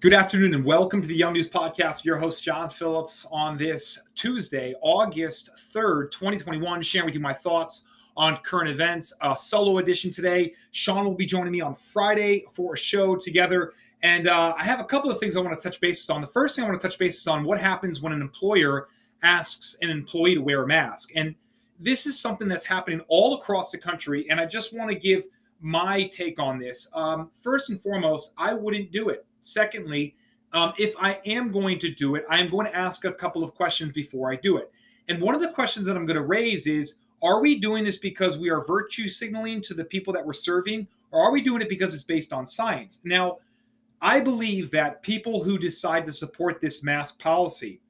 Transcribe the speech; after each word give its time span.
Good 0.00 0.14
afternoon 0.14 0.54
and 0.54 0.64
welcome 0.64 1.02
to 1.02 1.08
the 1.08 1.16
Young 1.16 1.32
News 1.32 1.48
Podcast. 1.48 2.04
Your 2.04 2.18
host, 2.18 2.44
John 2.44 2.70
Phillips, 2.70 3.26
on 3.32 3.56
this 3.56 3.98
Tuesday, 4.14 4.72
August 4.80 5.50
3rd, 5.74 6.12
2021, 6.12 6.82
sharing 6.82 7.06
with 7.06 7.16
you 7.16 7.20
my 7.20 7.32
thoughts 7.32 7.82
on 8.16 8.36
current 8.44 8.70
events. 8.70 9.12
A 9.22 9.36
solo 9.36 9.78
edition 9.78 10.12
today. 10.12 10.52
Sean 10.70 11.04
will 11.04 11.16
be 11.16 11.26
joining 11.26 11.50
me 11.50 11.60
on 11.60 11.74
Friday 11.74 12.44
for 12.48 12.74
a 12.74 12.76
show 12.76 13.16
together. 13.16 13.72
And 14.04 14.28
uh, 14.28 14.54
I 14.56 14.62
have 14.62 14.78
a 14.78 14.84
couple 14.84 15.10
of 15.10 15.18
things 15.18 15.36
I 15.36 15.40
want 15.40 15.58
to 15.58 15.60
touch 15.60 15.80
bases 15.80 16.08
on. 16.10 16.20
The 16.20 16.28
first 16.28 16.54
thing 16.54 16.64
I 16.64 16.68
want 16.68 16.80
to 16.80 16.86
touch 16.86 16.96
bases 16.96 17.26
on 17.26 17.42
what 17.42 17.60
happens 17.60 18.00
when 18.00 18.12
an 18.12 18.22
employer 18.22 18.86
asks 19.24 19.78
an 19.82 19.90
employee 19.90 20.36
to 20.36 20.40
wear 20.40 20.62
a 20.62 20.66
mask. 20.68 21.10
And 21.16 21.34
this 21.80 22.06
is 22.06 22.20
something 22.20 22.46
that's 22.46 22.64
happening 22.64 23.00
all 23.08 23.34
across 23.34 23.72
the 23.72 23.78
country. 23.78 24.30
And 24.30 24.40
I 24.40 24.46
just 24.46 24.72
want 24.72 24.90
to 24.90 24.96
give 24.96 25.24
my 25.60 26.04
take 26.04 26.38
on 26.38 26.56
this. 26.56 26.88
Um, 26.94 27.32
first 27.42 27.70
and 27.70 27.80
foremost, 27.80 28.32
I 28.38 28.54
wouldn't 28.54 28.92
do 28.92 29.08
it. 29.08 29.24
Secondly, 29.40 30.14
um, 30.52 30.72
if 30.78 30.94
I 30.98 31.20
am 31.26 31.52
going 31.52 31.78
to 31.80 31.92
do 31.92 32.14
it, 32.14 32.24
I 32.28 32.40
am 32.40 32.48
going 32.48 32.66
to 32.66 32.76
ask 32.76 33.04
a 33.04 33.12
couple 33.12 33.44
of 33.44 33.54
questions 33.54 33.92
before 33.92 34.32
I 34.32 34.36
do 34.36 34.56
it. 34.56 34.72
And 35.08 35.20
one 35.20 35.34
of 35.34 35.40
the 35.40 35.50
questions 35.50 35.86
that 35.86 35.96
I'm 35.96 36.06
going 36.06 36.16
to 36.16 36.22
raise 36.22 36.66
is 36.66 36.96
Are 37.22 37.40
we 37.40 37.58
doing 37.58 37.84
this 37.84 37.98
because 37.98 38.38
we 38.38 38.50
are 38.50 38.64
virtue 38.64 39.08
signaling 39.08 39.60
to 39.62 39.74
the 39.74 39.84
people 39.84 40.12
that 40.12 40.24
we're 40.24 40.32
serving, 40.32 40.86
or 41.10 41.22
are 41.22 41.32
we 41.32 41.42
doing 41.42 41.62
it 41.62 41.68
because 41.68 41.94
it's 41.94 42.04
based 42.04 42.32
on 42.32 42.46
science? 42.46 43.00
Now, 43.04 43.38
I 44.00 44.20
believe 44.20 44.70
that 44.70 45.02
people 45.02 45.42
who 45.42 45.58
decide 45.58 46.04
to 46.04 46.12
support 46.12 46.60
this 46.60 46.84
mask 46.84 47.18
policy, 47.18 47.80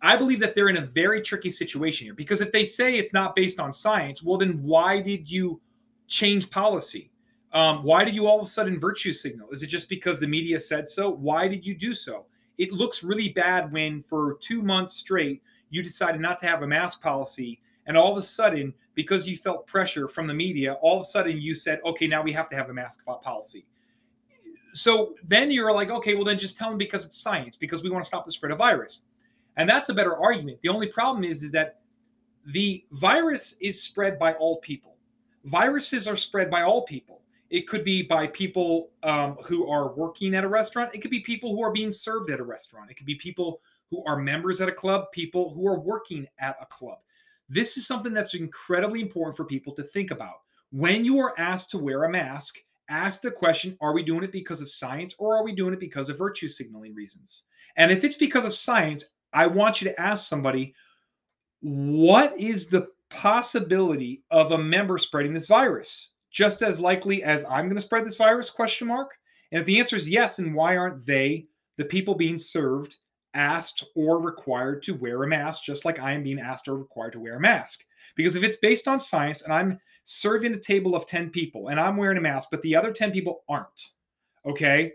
I 0.00 0.16
believe 0.16 0.40
that 0.40 0.54
they're 0.54 0.68
in 0.68 0.78
a 0.78 0.86
very 0.86 1.20
tricky 1.20 1.50
situation 1.50 2.06
here 2.06 2.14
because 2.14 2.40
if 2.40 2.50
they 2.50 2.64
say 2.64 2.96
it's 2.96 3.12
not 3.12 3.36
based 3.36 3.60
on 3.60 3.72
science, 3.72 4.22
well, 4.22 4.38
then 4.38 4.62
why 4.62 5.00
did 5.00 5.30
you 5.30 5.60
change 6.08 6.50
policy? 6.50 7.11
Um, 7.52 7.82
why 7.82 8.04
did 8.04 8.14
you 8.14 8.26
all 8.26 8.40
of 8.40 8.46
a 8.46 8.48
sudden 8.48 8.78
virtue 8.78 9.12
signal? 9.12 9.50
Is 9.50 9.62
it 9.62 9.66
just 9.66 9.88
because 9.88 10.20
the 10.20 10.26
media 10.26 10.58
said 10.58 10.88
so? 10.88 11.10
Why 11.10 11.48
did 11.48 11.66
you 11.66 11.74
do 11.74 11.92
so? 11.92 12.26
It 12.58 12.72
looks 12.72 13.02
really 13.02 13.28
bad 13.30 13.72
when 13.72 14.02
for 14.02 14.38
two 14.40 14.62
months 14.62 14.94
straight 14.94 15.42
you 15.70 15.82
decided 15.82 16.20
not 16.20 16.38
to 16.40 16.46
have 16.46 16.62
a 16.62 16.66
mask 16.66 17.02
policy, 17.02 17.60
and 17.86 17.96
all 17.96 18.12
of 18.12 18.18
a 18.18 18.22
sudden, 18.22 18.72
because 18.94 19.28
you 19.28 19.36
felt 19.36 19.66
pressure 19.66 20.06
from 20.06 20.26
the 20.26 20.34
media, 20.34 20.74
all 20.82 20.98
of 20.98 21.02
a 21.02 21.06
sudden 21.06 21.40
you 21.40 21.54
said, 21.54 21.80
okay, 21.84 22.06
now 22.06 22.22
we 22.22 22.32
have 22.32 22.48
to 22.50 22.56
have 22.56 22.70
a 22.70 22.74
mask 22.74 23.04
policy. 23.04 23.66
So 24.74 25.14
then 25.26 25.50
you're 25.50 25.72
like, 25.72 25.90
okay, 25.90 26.14
well 26.14 26.24
then 26.24 26.38
just 26.38 26.56
tell 26.56 26.68
them 26.68 26.78
because 26.78 27.04
it's 27.04 27.18
science, 27.18 27.56
because 27.56 27.82
we 27.82 27.90
want 27.90 28.04
to 28.04 28.08
stop 28.08 28.24
the 28.24 28.32
spread 28.32 28.52
of 28.52 28.58
virus. 28.58 29.04
And 29.56 29.68
that's 29.68 29.88
a 29.88 29.94
better 29.94 30.16
argument. 30.16 30.60
The 30.62 30.68
only 30.68 30.86
problem 30.86 31.24
is, 31.24 31.42
is 31.42 31.52
that 31.52 31.80
the 32.46 32.84
virus 32.92 33.56
is 33.60 33.82
spread 33.82 34.18
by 34.18 34.34
all 34.34 34.58
people. 34.58 34.96
Viruses 35.44 36.08
are 36.08 36.16
spread 36.16 36.50
by 36.50 36.62
all 36.62 36.82
people. 36.82 37.20
It 37.52 37.68
could 37.68 37.84
be 37.84 38.00
by 38.02 38.28
people 38.28 38.92
um, 39.02 39.36
who 39.44 39.68
are 39.68 39.92
working 39.92 40.34
at 40.34 40.42
a 40.42 40.48
restaurant. 40.48 40.94
It 40.94 41.02
could 41.02 41.10
be 41.10 41.20
people 41.20 41.54
who 41.54 41.62
are 41.62 41.70
being 41.70 41.92
served 41.92 42.30
at 42.30 42.40
a 42.40 42.44
restaurant. 42.44 42.90
It 42.90 42.94
could 42.94 43.04
be 43.04 43.16
people 43.16 43.60
who 43.90 44.02
are 44.06 44.16
members 44.16 44.62
at 44.62 44.70
a 44.70 44.72
club, 44.72 45.12
people 45.12 45.52
who 45.52 45.68
are 45.68 45.78
working 45.78 46.26
at 46.38 46.56
a 46.62 46.66
club. 46.66 46.96
This 47.50 47.76
is 47.76 47.86
something 47.86 48.14
that's 48.14 48.32
incredibly 48.32 49.02
important 49.02 49.36
for 49.36 49.44
people 49.44 49.74
to 49.74 49.82
think 49.82 50.10
about. 50.10 50.36
When 50.70 51.04
you 51.04 51.18
are 51.18 51.38
asked 51.38 51.70
to 51.72 51.78
wear 51.78 52.04
a 52.04 52.10
mask, 52.10 52.56
ask 52.88 53.20
the 53.20 53.30
question 53.30 53.76
Are 53.82 53.92
we 53.92 54.02
doing 54.02 54.24
it 54.24 54.32
because 54.32 54.62
of 54.62 54.70
science 54.70 55.14
or 55.18 55.36
are 55.36 55.44
we 55.44 55.54
doing 55.54 55.74
it 55.74 55.80
because 55.80 56.08
of 56.08 56.16
virtue 56.16 56.48
signaling 56.48 56.94
reasons? 56.94 57.44
And 57.76 57.92
if 57.92 58.02
it's 58.02 58.16
because 58.16 58.46
of 58.46 58.54
science, 58.54 59.04
I 59.34 59.46
want 59.46 59.82
you 59.82 59.90
to 59.90 60.00
ask 60.00 60.26
somebody, 60.26 60.74
What 61.60 62.32
is 62.40 62.68
the 62.68 62.88
possibility 63.10 64.22
of 64.30 64.52
a 64.52 64.58
member 64.58 64.96
spreading 64.96 65.34
this 65.34 65.48
virus? 65.48 66.11
Just 66.32 66.62
as 66.62 66.80
likely 66.80 67.22
as 67.22 67.44
I'm 67.44 67.66
going 67.66 67.76
to 67.76 67.82
spread 67.82 68.04
this 68.04 68.16
virus? 68.16 68.50
Question 68.50 68.88
mark. 68.88 69.12
And 69.52 69.60
if 69.60 69.66
the 69.66 69.78
answer 69.78 69.96
is 69.96 70.08
yes, 70.08 70.36
then 70.36 70.54
why 70.54 70.76
aren't 70.76 71.06
they, 71.06 71.46
the 71.76 71.84
people 71.84 72.14
being 72.14 72.38
served, 72.38 72.96
asked 73.34 73.84
or 73.94 74.18
required 74.18 74.82
to 74.82 74.94
wear 74.94 75.22
a 75.22 75.28
mask, 75.28 75.62
just 75.62 75.84
like 75.84 75.98
I 75.98 76.12
am 76.12 76.22
being 76.22 76.40
asked 76.40 76.68
or 76.68 76.76
required 76.76 77.12
to 77.12 77.20
wear 77.20 77.36
a 77.36 77.40
mask? 77.40 77.84
Because 78.16 78.34
if 78.34 78.42
it's 78.42 78.56
based 78.56 78.88
on 78.88 78.98
science 78.98 79.42
and 79.42 79.52
I'm 79.52 79.78
serving 80.04 80.54
a 80.54 80.58
table 80.58 80.96
of 80.96 81.06
10 81.06 81.30
people 81.30 81.68
and 81.68 81.78
I'm 81.78 81.96
wearing 81.96 82.18
a 82.18 82.22
mask, 82.22 82.48
but 82.50 82.62
the 82.62 82.74
other 82.74 82.92
10 82.92 83.12
people 83.12 83.44
aren't, 83.48 83.90
okay, 84.44 84.92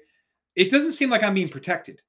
it 0.55 0.71
doesn't 0.71 0.93
seem 0.93 1.09
like 1.09 1.23
I'm 1.23 1.35
being 1.35 1.49
protected. 1.49 2.01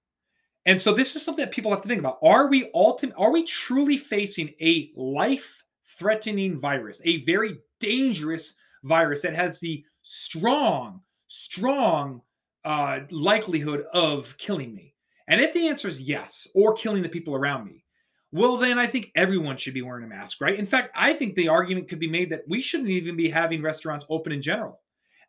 And 0.66 0.80
so 0.80 0.92
this 0.92 1.16
is 1.16 1.22
something 1.22 1.44
that 1.44 1.52
people 1.52 1.70
have 1.70 1.82
to 1.82 1.88
think 1.88 2.00
about. 2.00 2.18
Are 2.22 2.48
we 2.48 2.70
ultimate, 2.74 3.16
are 3.16 3.32
we 3.32 3.44
truly 3.44 3.96
facing 3.96 4.52
a 4.60 4.90
life-threatening 4.96 6.60
virus, 6.60 7.00
a 7.04 7.24
very 7.24 7.58
dangerous 7.80 8.56
virus 8.84 9.22
that 9.22 9.34
has 9.34 9.60
the 9.60 9.84
strong, 10.02 11.00
strong 11.28 12.22
uh, 12.64 13.00
likelihood 13.10 13.84
of 13.92 14.36
killing 14.38 14.74
me? 14.74 14.94
And 15.28 15.40
if 15.40 15.52
the 15.52 15.68
answer 15.68 15.88
is 15.88 16.00
yes, 16.00 16.48
or 16.54 16.72
killing 16.72 17.02
the 17.02 17.08
people 17.08 17.34
around 17.34 17.66
me, 17.66 17.84
well, 18.32 18.56
then 18.56 18.78
I 18.78 18.86
think 18.86 19.10
everyone 19.16 19.56
should 19.56 19.74
be 19.74 19.82
wearing 19.82 20.04
a 20.04 20.08
mask, 20.08 20.40
right? 20.40 20.58
In 20.58 20.66
fact, 20.66 20.90
I 20.94 21.14
think 21.14 21.34
the 21.34 21.48
argument 21.48 21.88
could 21.88 21.98
be 21.98 22.10
made 22.10 22.30
that 22.30 22.44
we 22.46 22.60
shouldn't 22.60 22.90
even 22.90 23.16
be 23.16 23.30
having 23.30 23.62
restaurants 23.62 24.06
open 24.10 24.32
in 24.32 24.42
general. 24.42 24.80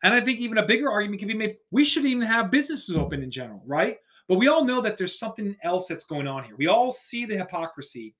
And 0.04 0.14
I 0.14 0.22
think 0.22 0.40
even 0.40 0.58
a 0.58 0.66
bigger 0.66 0.90
argument 0.90 1.20
could 1.20 1.28
be 1.28 1.34
made 1.34 1.58
we 1.72 1.84
shouldn't 1.84 2.12
even 2.12 2.28
have 2.28 2.52
businesses 2.52 2.96
open 2.96 3.24
in 3.24 3.32
general, 3.32 3.62
right? 3.66 3.98
But 4.28 4.38
we 4.38 4.48
all 4.48 4.64
know 4.64 4.82
that 4.82 4.96
there's 4.96 5.18
something 5.18 5.56
else 5.64 5.88
that's 5.88 6.06
going 6.06 6.28
on 6.28 6.44
here. 6.44 6.56
We 6.58 6.68
all 6.68 6.92
see 6.92 7.26
the 7.26 7.38
hypocrisy 7.38 8.16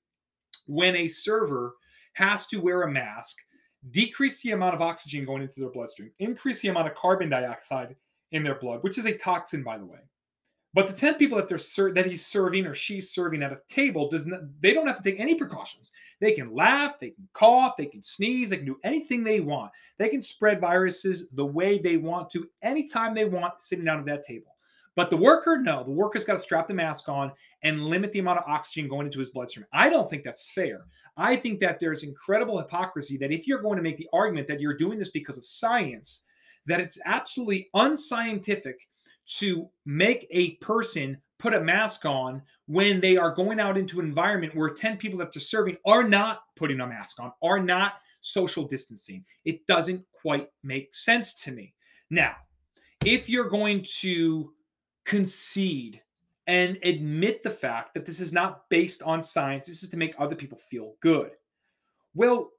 when 0.66 0.96
a 0.96 1.08
server 1.08 1.76
has 2.14 2.48
to 2.48 2.58
wear 2.58 2.84
a 2.84 2.92
mask 2.92 3.38
decrease 3.92 4.42
the 4.42 4.52
amount 4.52 4.76
of 4.76 4.82
oxygen 4.82 5.26
going 5.26 5.42
into 5.42 5.60
their 5.60 5.70
bloodstream, 5.70 6.12
increase 6.20 6.62
the 6.62 6.68
amount 6.68 6.88
of 6.88 6.96
carbon 6.96 7.30
dioxide 7.30 7.96
in 8.32 8.44
their 8.44 8.56
blood, 8.56 8.84
which 8.84 8.98
is 8.98 9.06
a 9.06 9.18
toxin, 9.18 9.64
by 9.64 9.78
the 9.78 9.86
way. 9.86 10.00
But 10.74 10.88
the 10.88 10.94
10 10.94 11.16
people 11.16 11.36
that 11.38 11.48
they're 11.48 11.58
ser- 11.58 11.94
that 11.94 12.06
he's 12.06 12.26
serving 12.26 12.68
or 12.68 12.76
she's 12.76 13.10
serving 13.10 13.42
at 13.42 13.52
a 13.52 13.62
table 13.68 14.08
does 14.08 14.28
not 14.28 14.42
they 14.60 14.72
don't 14.72 14.86
have 14.86 14.98
to 14.98 15.04
take 15.04 15.20
any 15.20 15.34
precautions. 15.34 15.92
They 16.20 16.34
can 16.34 16.54
laugh, 16.54 17.00
they 17.00 17.10
can 17.10 17.28
cough, 17.34 17.76
they 17.76 17.88
can 17.88 18.04
sneeze, 18.04 18.52
they 18.52 18.58
can 18.58 18.68
do 18.68 18.80
anything 18.84 19.24
they 19.24 19.40
want. 19.40 19.72
They 19.98 20.10
can 20.10 20.22
spread 20.22 20.62
viruses 20.62 21.30
the 21.30 21.46
way 21.46 21.80
they 21.80 21.98
want 21.98 22.30
to 22.32 22.48
anytime 22.62 23.16
they 23.16 23.26
want 23.26 23.60
sitting 23.60 23.86
down 23.86 24.00
at 24.00 24.06
that 24.06 24.24
table. 24.24 24.56
But 24.96 25.10
the 25.10 25.18
worker, 25.18 25.58
no, 25.58 25.84
the 25.84 25.92
worker's 25.92 26.26
got 26.26 26.34
to 26.34 26.40
strap 26.40 26.68
the 26.68 26.74
mask 26.74 27.10
on 27.10 27.32
and 27.64 27.86
limit 27.86 28.12
the 28.12 28.20
amount 28.20 28.40
of 28.40 28.46
oxygen 28.48 28.90
going 28.90 29.06
into 29.06 29.20
his 29.20 29.30
bloodstream. 29.30 29.66
I 29.72 29.90
don't 29.90 30.10
think 30.10 30.24
that's 30.24 30.52
fair. 30.52 30.86
I 31.18 31.36
think 31.36 31.60
that 31.60 31.80
there's 31.80 32.04
incredible 32.04 32.58
hypocrisy 32.58 33.18
that 33.18 33.32
if 33.32 33.48
you're 33.48 33.62
going 33.62 33.78
to 33.78 33.84
make 33.84 33.98
the 33.98 34.10
argument 34.14 34.48
that 34.48 34.60
you're 34.60 34.78
doing 34.78 35.00
this 35.00 35.12
because 35.12 35.38
of 35.38 35.46
science, 35.46 36.24
that 36.66 36.80
it's 36.80 37.00
absolutely 37.06 37.70
unscientific 37.74 38.88
to 39.38 39.70
make 39.86 40.28
a 40.32 40.52
person 40.56 41.18
put 41.38 41.54
a 41.54 41.62
mask 41.62 42.06
on 42.06 42.42
when 42.68 43.00
they 43.00 43.16
are 43.16 43.34
going 43.34 43.60
out 43.60 43.78
into 43.78 44.00
an 44.00 44.06
environment 44.06 44.56
where 44.56 44.70
10 44.70 44.98
people 44.98 45.20
that 45.20 45.32
they're 45.32 45.40
serving 45.40 45.76
are 45.86 46.04
not 46.04 46.42
putting 46.56 46.82
a 46.82 46.88
mask 46.88 47.20
on, 47.20 47.32
are 47.42 47.60
not 47.60 47.94
social 48.22 48.66
distancing. 48.66 49.24
It 49.46 49.66
doesn't 49.68 50.04
quite 50.12 50.50
make 50.64 50.94
sense 50.94 51.36
to 51.44 51.52
me. 51.52 51.74
Now, 52.10 52.36
if 53.06 53.30
you're 53.30 53.50
going 53.50 53.86
to 54.00 54.54
concede 55.10 56.00
and 56.46 56.78
admit 56.84 57.42
the 57.42 57.50
fact 57.50 57.96
that 57.96 58.06
this 58.06 58.20
is 58.20 58.32
not 58.32 58.70
based 58.70 59.02
on 59.02 59.24
science. 59.24 59.66
This 59.66 59.82
is 59.82 59.90
to 59.90 59.98
make 59.98 60.14
other 60.18 60.36
people 60.36 60.58
feel 60.58 60.94
good. 61.00 61.32
Well, 62.14 62.52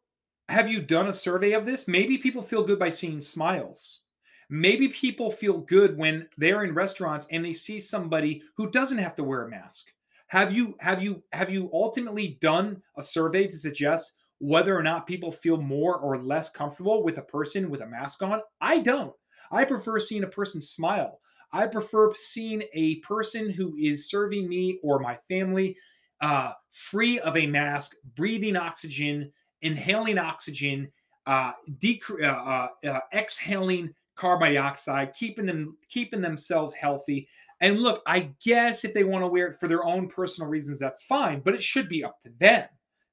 have 0.48 0.68
you 0.68 0.82
done 0.82 1.06
a 1.06 1.12
survey 1.12 1.52
of 1.52 1.64
this? 1.64 1.86
Maybe 1.86 2.18
people 2.18 2.42
feel 2.42 2.64
good 2.64 2.78
by 2.78 2.88
seeing 2.88 3.20
smiles. 3.20 4.02
Maybe 4.48 4.88
people 4.88 5.30
feel 5.30 5.58
good 5.58 5.96
when 5.96 6.28
they're 6.38 6.64
in 6.64 6.74
restaurants 6.74 7.28
and 7.30 7.44
they 7.44 7.52
see 7.52 7.78
somebody 7.78 8.42
who 8.56 8.68
doesn't 8.68 8.98
have 8.98 9.14
to 9.14 9.24
wear 9.24 9.44
a 9.44 9.48
mask. 9.48 9.92
Have 10.26 10.52
you 10.52 10.76
have 10.80 11.00
you 11.00 11.22
have 11.32 11.50
you 11.50 11.70
ultimately 11.72 12.36
done 12.40 12.82
a 12.96 13.02
survey 13.02 13.46
to 13.46 13.56
suggest 13.56 14.10
whether 14.38 14.76
or 14.76 14.82
not 14.82 15.06
people 15.06 15.30
feel 15.30 15.56
more 15.56 15.98
or 15.98 16.18
less 16.18 16.50
comfortable 16.50 17.04
with 17.04 17.18
a 17.18 17.22
person 17.22 17.70
with 17.70 17.80
a 17.80 17.86
mask 17.86 18.24
on? 18.24 18.40
I 18.60 18.80
don't. 18.80 19.14
I 19.52 19.64
prefer 19.64 20.00
seeing 20.00 20.24
a 20.24 20.28
person 20.28 20.60
smile. 20.60 21.20
I 21.52 21.66
prefer 21.66 22.12
seeing 22.14 22.62
a 22.72 22.96
person 22.96 23.50
who 23.50 23.74
is 23.76 24.08
serving 24.08 24.48
me 24.48 24.78
or 24.82 24.98
my 24.98 25.16
family 25.28 25.76
uh, 26.20 26.52
free 26.72 27.18
of 27.20 27.36
a 27.36 27.46
mask, 27.46 27.96
breathing 28.14 28.56
oxygen, 28.56 29.32
inhaling 29.62 30.18
oxygen, 30.18 30.90
uh, 31.26 31.52
dec- 31.78 32.22
uh, 32.22 32.26
uh, 32.26 32.68
uh, 32.88 33.00
exhaling 33.12 33.92
carbon 34.16 34.52
dioxide, 34.52 35.12
keeping 35.14 35.46
them 35.46 35.76
keeping 35.88 36.20
themselves 36.20 36.74
healthy. 36.74 37.28
And 37.60 37.78
look, 37.78 38.02
I 38.06 38.30
guess 38.44 38.84
if 38.84 38.94
they 38.94 39.04
want 39.04 39.22
to 39.22 39.28
wear 39.28 39.48
it 39.48 39.56
for 39.56 39.68
their 39.68 39.84
own 39.84 40.08
personal 40.08 40.48
reasons, 40.48 40.78
that's 40.78 41.04
fine, 41.04 41.40
but 41.40 41.54
it 41.54 41.62
should 41.62 41.88
be 41.88 42.04
up 42.04 42.20
to 42.22 42.30
them. 42.38 42.64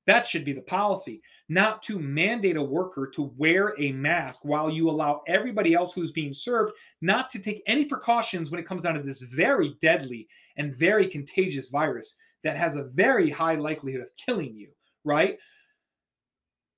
That 0.07 0.25
should 0.25 0.45
be 0.45 0.53
the 0.53 0.61
policy, 0.61 1.21
not 1.49 1.83
to 1.83 1.99
mandate 1.99 2.55
a 2.55 2.63
worker 2.63 3.07
to 3.13 3.33
wear 3.37 3.75
a 3.77 3.91
mask 3.91 4.43
while 4.43 4.69
you 4.69 4.89
allow 4.89 5.21
everybody 5.27 5.73
else 5.73 5.93
who's 5.93 6.11
being 6.11 6.33
served 6.33 6.73
not 7.01 7.29
to 7.31 7.39
take 7.39 7.61
any 7.67 7.85
precautions 7.85 8.49
when 8.49 8.59
it 8.59 8.65
comes 8.65 8.83
down 8.83 8.95
to 8.95 9.01
this 9.03 9.21
very 9.21 9.75
deadly 9.81 10.27
and 10.55 10.73
very 10.73 11.07
contagious 11.07 11.69
virus 11.69 12.15
that 12.43 12.57
has 12.57 12.77
a 12.77 12.85
very 12.85 13.29
high 13.29 13.55
likelihood 13.55 14.01
of 14.01 14.09
killing 14.15 14.55
you, 14.55 14.69
right? 15.03 15.37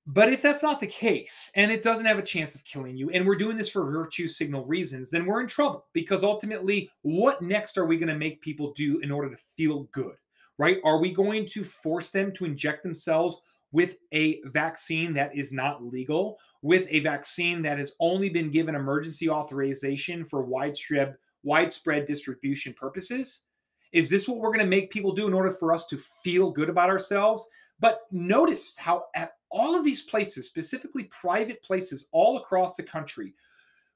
But 0.06 0.32
if 0.32 0.42
that's 0.42 0.62
not 0.62 0.80
the 0.80 0.88
case, 0.88 1.52
and 1.54 1.70
it 1.70 1.82
doesn't 1.82 2.06
have 2.06 2.18
a 2.18 2.22
chance 2.22 2.56
of 2.56 2.64
killing 2.64 2.96
you, 2.96 3.10
and 3.10 3.24
we're 3.24 3.36
doing 3.36 3.56
this 3.56 3.68
for 3.68 3.88
virtue 3.92 4.26
signal 4.26 4.64
reasons, 4.64 5.08
then 5.08 5.24
we're 5.24 5.40
in 5.40 5.46
trouble 5.46 5.86
because 5.92 6.24
ultimately, 6.24 6.90
what 7.02 7.42
next 7.42 7.78
are 7.78 7.84
we 7.84 7.96
going 7.96 8.08
to 8.08 8.18
make 8.18 8.40
people 8.40 8.72
do 8.72 8.98
in 9.00 9.12
order 9.12 9.30
to 9.30 9.36
feel 9.36 9.84
good, 9.92 10.16
right? 10.60 10.76
Are 10.84 10.98
we 10.98 11.10
going 11.10 11.46
to 11.46 11.64
force 11.64 12.10
them 12.10 12.32
to 12.32 12.44
inject 12.44 12.82
themselves 12.82 13.40
with 13.72 13.96
a 14.12 14.42
vaccine 14.44 15.14
that 15.14 15.34
is 15.34 15.54
not 15.54 15.82
legal, 15.82 16.38
with 16.60 16.86
a 16.90 17.00
vaccine 17.00 17.62
that 17.62 17.78
has 17.78 17.96
only 17.98 18.28
been 18.28 18.50
given 18.50 18.74
emergency 18.74 19.30
authorization 19.30 20.22
for 20.22 20.42
widespread 20.42 21.16
widespread 21.44 22.04
distribution 22.04 22.74
purposes? 22.74 23.44
Is 23.92 24.10
this 24.10 24.28
what 24.28 24.36
we're 24.36 24.52
going 24.52 24.58
to 24.58 24.66
make 24.66 24.90
people 24.90 25.12
do 25.12 25.26
in 25.26 25.32
order 25.32 25.50
for 25.50 25.72
us 25.72 25.86
to 25.86 25.98
feel 26.22 26.50
good 26.50 26.68
about 26.68 26.90
ourselves? 26.90 27.48
But 27.80 28.00
notice 28.10 28.76
how 28.76 29.04
at 29.14 29.36
all 29.50 29.74
of 29.74 29.82
these 29.82 30.02
places, 30.02 30.46
specifically 30.46 31.04
private 31.04 31.62
places 31.62 32.08
all 32.12 32.36
across 32.36 32.76
the 32.76 32.82
country, 32.82 33.32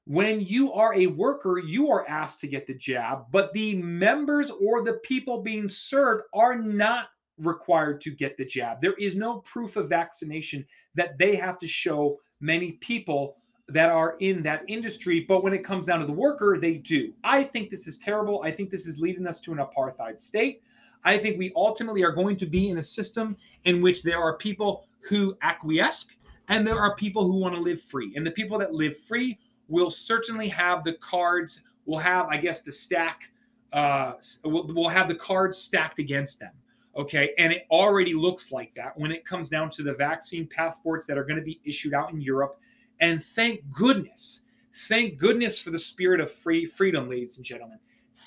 when 0.05 0.39
you 0.39 0.71
are 0.71 0.93
a 0.93 1.07
worker, 1.07 1.57
you 1.57 1.89
are 1.89 2.07
asked 2.07 2.39
to 2.39 2.47
get 2.47 2.67
the 2.67 2.75
jab, 2.75 3.25
but 3.31 3.51
the 3.53 3.75
members 3.77 4.51
or 4.51 4.83
the 4.83 4.99
people 5.03 5.41
being 5.41 5.67
served 5.67 6.23
are 6.33 6.55
not 6.55 7.07
required 7.39 7.99
to 8.01 8.11
get 8.11 8.37
the 8.37 8.45
jab. 8.45 8.81
There 8.81 8.93
is 8.93 9.15
no 9.15 9.39
proof 9.39 9.75
of 9.75 9.89
vaccination 9.89 10.65
that 10.93 11.17
they 11.17 11.35
have 11.35 11.57
to 11.59 11.67
show 11.67 12.19
many 12.39 12.73
people 12.73 13.37
that 13.67 13.89
are 13.89 14.15
in 14.19 14.43
that 14.43 14.63
industry. 14.67 15.25
But 15.27 15.43
when 15.43 15.53
it 15.53 15.63
comes 15.63 15.87
down 15.87 15.99
to 15.99 16.05
the 16.05 16.13
worker, 16.13 16.57
they 16.59 16.75
do. 16.75 17.11
I 17.23 17.43
think 17.43 17.71
this 17.71 17.87
is 17.87 17.97
terrible. 17.97 18.43
I 18.43 18.51
think 18.51 18.69
this 18.69 18.85
is 18.85 18.99
leading 18.99 19.25
us 19.25 19.39
to 19.41 19.51
an 19.51 19.57
apartheid 19.57 20.19
state. 20.19 20.61
I 21.03 21.17
think 21.17 21.37
we 21.37 21.51
ultimately 21.55 22.03
are 22.03 22.11
going 22.11 22.35
to 22.37 22.45
be 22.45 22.69
in 22.69 22.77
a 22.77 22.83
system 22.83 23.35
in 23.63 23.81
which 23.81 24.03
there 24.03 24.19
are 24.19 24.37
people 24.37 24.85
who 25.01 25.35
acquiesce 25.41 26.07
and 26.47 26.65
there 26.65 26.79
are 26.79 26.95
people 26.95 27.25
who 27.25 27.39
want 27.39 27.55
to 27.55 27.61
live 27.61 27.81
free. 27.81 28.13
And 28.15 28.25
the 28.25 28.31
people 28.31 28.59
that 28.59 28.73
live 28.73 28.97
free 28.97 29.39
will 29.67 29.89
certainly 29.89 30.47
have 30.49 30.83
the 30.83 30.93
cards, 30.93 31.61
We'll 31.85 31.99
have, 31.99 32.27
I 32.27 32.37
guess, 32.37 32.61
the 32.61 32.71
stack, 32.71 33.29
uh, 33.71 34.13
will, 34.43 34.67
will 34.67 34.89
have 34.89 35.07
the 35.07 35.15
cards 35.15 35.57
stacked 35.57 35.99
against 35.99 36.39
them. 36.39 36.51
Okay. 36.97 37.33
And 37.37 37.51
it 37.53 37.67
already 37.69 38.13
looks 38.13 38.51
like 38.51 38.73
that 38.75 38.97
when 38.97 39.11
it 39.11 39.25
comes 39.25 39.49
down 39.49 39.69
to 39.71 39.83
the 39.83 39.93
vaccine 39.93 40.47
passports 40.47 41.05
that 41.07 41.17
are 41.17 41.25
going 41.25 41.37
to 41.37 41.45
be 41.45 41.59
issued 41.65 41.93
out 41.93 42.11
in 42.11 42.21
Europe. 42.21 42.59
And 43.01 43.23
thank 43.23 43.69
goodness, 43.71 44.43
thank 44.87 45.17
goodness 45.17 45.59
for 45.59 45.71
the 45.71 45.79
spirit 45.79 46.21
of 46.21 46.31
free 46.31 46.65
freedom, 46.65 47.09
ladies 47.09 47.37
and 47.37 47.45
gentlemen. 47.45 47.79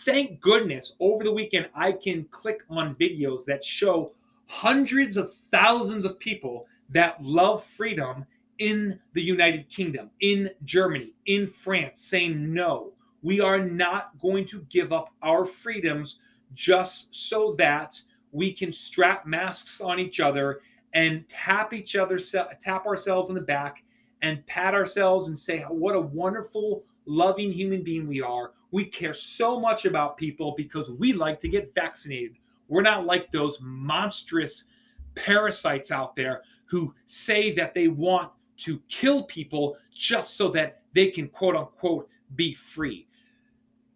Thank 0.05 0.40
goodness 0.40 0.94
over 1.00 1.25
the 1.25 1.32
weekend 1.32 1.69
I 1.75 1.93
can 1.93 2.25
click 2.25 2.61
on 2.69 2.94
videos 2.96 3.44
that 3.46 3.64
show 3.64 4.12
hundreds 4.46 5.17
of 5.17 5.32
thousands 5.32 6.05
of 6.05 6.19
people 6.19 6.67
that 6.90 7.23
love 7.23 7.64
freedom 7.64 8.26
in 8.58 8.99
the 9.12 9.22
United 9.22 9.69
Kingdom, 9.69 10.10
in 10.20 10.50
Germany, 10.64 11.14
in 11.26 11.46
France, 11.46 12.00
saying, 12.00 12.52
no, 12.52 12.93
we 13.22 13.40
are 13.40 13.58
not 13.58 14.19
going 14.19 14.44
to 14.46 14.64
give 14.69 14.93
up 14.93 15.10
our 15.22 15.44
freedoms 15.44 16.20
just 16.55 17.14
so 17.14 17.52
that 17.58 18.00
we 18.32 18.52
can 18.52 18.72
strap 18.72 19.26
masks 19.26 19.81
on 19.81 19.99
each 19.99 20.20
other 20.20 20.60
and 20.94 21.28
tap 21.28 21.72
each 21.72 21.96
other, 21.96 22.19
tap 22.60 22.87
ourselves 22.87 23.28
on 23.28 23.34
the 23.34 23.40
back 23.40 23.84
and 24.22 24.46
pat 24.46 24.75
ourselves 24.75 25.28
and 25.28 25.38
say, 25.38 25.61
what 25.69 25.94
a 25.94 26.00
wonderful, 26.00 26.84
loving 27.06 27.52
human 27.52 27.82
being 27.82 28.06
we 28.06 28.20
are. 28.20 28.52
We 28.70 28.84
care 28.84 29.14
so 29.14 29.58
much 29.58 29.84
about 29.84 30.16
people 30.16 30.54
because 30.56 30.90
we 30.90 31.12
like 31.12 31.40
to 31.40 31.49
get 31.49 31.75
vaccinated. 31.75 32.37
We're 32.69 32.82
not 32.82 33.06
like 33.06 33.31
those 33.31 33.58
monstrous 33.61 34.64
parasites 35.14 35.90
out 35.90 36.14
there 36.14 36.43
who 36.66 36.94
say 37.06 37.52
that 37.54 37.75
they 37.75 37.88
want 37.88 38.31
to 38.58 38.81
kill 38.88 39.25
people 39.25 39.76
just 39.93 40.37
so 40.37 40.49
that 40.50 40.82
they 40.93 41.10
can, 41.10 41.28
quote 41.28 41.56
unquote, 41.56 42.08
be 42.34 42.55
free. 42.55 43.06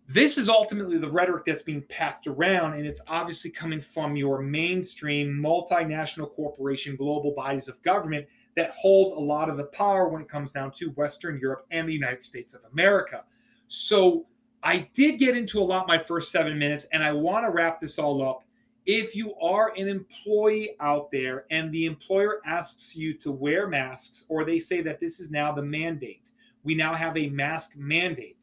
This 0.08 0.36
is 0.36 0.48
ultimately 0.48 0.98
the 0.98 1.08
rhetoric 1.08 1.44
that's 1.44 1.62
being 1.62 1.82
passed 1.82 2.26
around, 2.26 2.74
and 2.74 2.86
it's 2.86 3.00
obviously 3.06 3.50
coming 3.50 3.80
from 3.80 4.16
your 4.16 4.42
mainstream 4.42 5.32
multinational 5.32 6.30
corporation, 6.34 6.96
global 6.96 7.32
bodies 7.34 7.68
of 7.68 7.82
government 7.82 8.26
that 8.56 8.72
hold 8.72 9.16
a 9.16 9.20
lot 9.20 9.48
of 9.48 9.56
the 9.56 9.64
power 9.66 10.08
when 10.08 10.20
it 10.20 10.28
comes 10.28 10.52
down 10.52 10.70
to 10.72 10.90
Western 10.90 11.38
Europe 11.38 11.66
and 11.70 11.88
the 11.88 11.92
United 11.92 12.22
States 12.22 12.52
of 12.52 12.60
America. 12.72 13.24
So 13.68 14.26
I 14.62 14.88
did 14.92 15.18
get 15.18 15.36
into 15.36 15.60
a 15.60 15.64
lot 15.64 15.86
my 15.86 15.98
first 15.98 16.30
seven 16.30 16.58
minutes, 16.58 16.86
and 16.92 17.02
I 17.02 17.12
want 17.12 17.46
to 17.46 17.50
wrap 17.50 17.80
this 17.80 17.98
all 17.98 18.22
up. 18.28 18.44
If 18.84 19.14
you 19.14 19.34
are 19.36 19.72
an 19.76 19.86
employee 19.86 20.74
out 20.80 21.10
there 21.12 21.44
and 21.50 21.70
the 21.70 21.86
employer 21.86 22.40
asks 22.44 22.96
you 22.96 23.14
to 23.14 23.30
wear 23.30 23.68
masks, 23.68 24.26
or 24.28 24.44
they 24.44 24.58
say 24.58 24.80
that 24.82 24.98
this 24.98 25.20
is 25.20 25.30
now 25.30 25.52
the 25.52 25.62
mandate, 25.62 26.30
we 26.64 26.74
now 26.74 26.94
have 26.94 27.16
a 27.16 27.28
mask 27.28 27.76
mandate. 27.76 28.36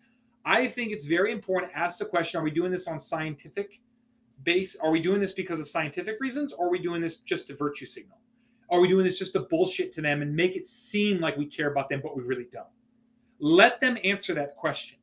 I 0.46 0.68
think 0.68 0.92
it's 0.92 1.04
very 1.04 1.34
important 1.34 1.74
to 1.74 1.78
ask 1.78 2.00
the 2.00 2.06
question 2.06 2.40
are 2.40 2.44
we 2.44 2.52
doing 2.52 2.72
this 2.72 2.88
on 2.88 2.98
scientific 2.98 3.82
base? 4.44 4.78
Are 4.78 4.92
we 4.92 5.02
doing 5.02 5.20
this 5.20 5.34
because 5.34 5.60
of 5.60 5.68
scientific 5.68 6.18
reasons, 6.22 6.54
or 6.54 6.68
are 6.68 6.72
we 6.72 6.80
doing 6.80 7.02
this 7.02 7.18
just 7.18 7.48
to 7.48 7.56
virtue 7.56 7.86
signal? 7.86 8.18
Are 8.70 8.80
we 8.80 8.88
doing 8.88 9.04
this 9.04 9.20
just 9.20 9.34
to 9.34 9.42
bullshit 9.42 9.92
to 9.94 10.02
them 10.02 10.22
and 10.22 10.34
make 10.34 10.56
it 10.56 10.66
seem 10.66 11.20
like 11.20 11.36
we 11.36 11.48
care 11.48 11.72
about 11.72 11.90
them, 11.90 12.00
but 12.02 12.16
we 12.16 12.24
really 12.24 12.48
don't? 12.50 12.68
Let 13.40 13.82
them 13.82 13.98
answer 14.06 14.34
that 14.36 14.56
question 14.56 14.99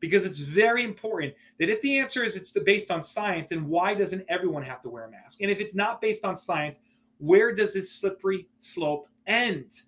because 0.00 0.24
it's 0.24 0.38
very 0.38 0.84
important 0.84 1.34
that 1.58 1.68
if 1.68 1.80
the 1.82 1.98
answer 1.98 2.22
is 2.24 2.36
it's 2.36 2.52
based 2.52 2.90
on 2.90 3.02
science, 3.02 3.48
then 3.50 3.66
why 3.66 3.94
doesn't 3.94 4.24
everyone 4.28 4.62
have 4.62 4.80
to 4.82 4.88
wear 4.88 5.04
a 5.04 5.10
mask? 5.10 5.40
And 5.40 5.50
if 5.50 5.60
it's 5.60 5.74
not 5.74 6.00
based 6.00 6.24
on 6.24 6.36
science, 6.36 6.80
where 7.18 7.52
does 7.52 7.74
this 7.74 7.90
slippery 7.90 8.46
slope 8.58 9.08
end? 9.26 9.82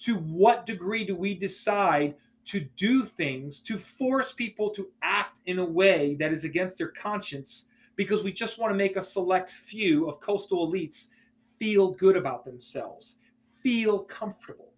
To 0.00 0.16
what 0.16 0.64
degree 0.64 1.04
do 1.04 1.14
we 1.14 1.34
decide 1.34 2.14
to 2.44 2.60
do 2.76 3.02
things 3.02 3.60
to 3.60 3.76
force 3.76 4.32
people 4.32 4.70
to 4.70 4.88
act 5.02 5.40
in 5.46 5.58
a 5.58 5.64
way 5.64 6.16
that 6.18 6.32
is 6.32 6.44
against 6.44 6.78
their 6.78 6.88
conscience 6.88 7.66
because 7.96 8.22
we 8.22 8.32
just 8.32 8.58
want 8.58 8.72
to 8.72 8.76
make 8.76 8.96
a 8.96 9.02
select 9.02 9.50
few 9.50 10.08
of 10.08 10.20
coastal 10.20 10.66
elites 10.66 11.08
feel 11.58 11.92
good 11.92 12.16
about 12.16 12.44
themselves, 12.44 13.16
feel 13.62 14.00
comfortable. 14.00 14.72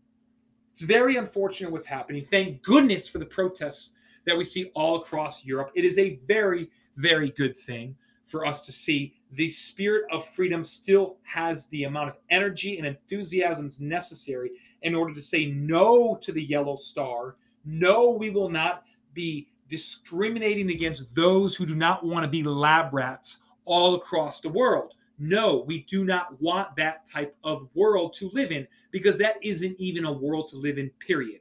It's 0.72 0.82
very 0.82 1.16
unfortunate 1.16 1.70
what's 1.70 1.86
happening. 1.86 2.24
Thank 2.24 2.62
goodness 2.62 3.08
for 3.08 3.18
the 3.18 3.26
protests 3.26 3.92
that 4.26 4.36
we 4.36 4.44
see 4.44 4.70
all 4.74 5.00
across 5.00 5.44
Europe. 5.44 5.70
It 5.74 5.84
is 5.84 5.98
a 5.98 6.20
very, 6.26 6.70
very 6.96 7.30
good 7.30 7.56
thing 7.56 7.96
for 8.26 8.46
us 8.46 8.64
to 8.66 8.72
see 8.72 9.14
the 9.32 9.50
spirit 9.50 10.04
of 10.10 10.24
freedom 10.24 10.64
still 10.64 11.16
has 11.22 11.66
the 11.66 11.84
amount 11.84 12.08
of 12.08 12.16
energy 12.30 12.78
and 12.78 12.86
enthusiasms 12.86 13.80
necessary 13.80 14.50
in 14.82 14.94
order 14.94 15.12
to 15.14 15.20
say 15.20 15.46
no 15.46 16.16
to 16.16 16.32
the 16.32 16.42
yellow 16.42 16.76
star. 16.76 17.36
No, 17.64 18.10
we 18.10 18.30
will 18.30 18.48
not 18.48 18.84
be 19.14 19.48
discriminating 19.68 20.70
against 20.70 21.14
those 21.14 21.54
who 21.54 21.66
do 21.66 21.74
not 21.74 22.04
want 22.04 22.24
to 22.24 22.28
be 22.28 22.42
lab 22.42 22.92
rats 22.92 23.38
all 23.64 23.94
across 23.94 24.40
the 24.40 24.48
world. 24.48 24.94
No, 25.18 25.64
we 25.66 25.84
do 25.84 26.04
not 26.04 26.40
want 26.40 26.74
that 26.76 27.06
type 27.06 27.36
of 27.44 27.68
world 27.74 28.12
to 28.14 28.30
live 28.32 28.50
in 28.50 28.66
because 28.90 29.18
that 29.18 29.36
isn't 29.42 29.78
even 29.78 30.04
a 30.04 30.12
world 30.12 30.48
to 30.48 30.56
live 30.56 30.78
in, 30.78 30.90
period. 31.06 31.40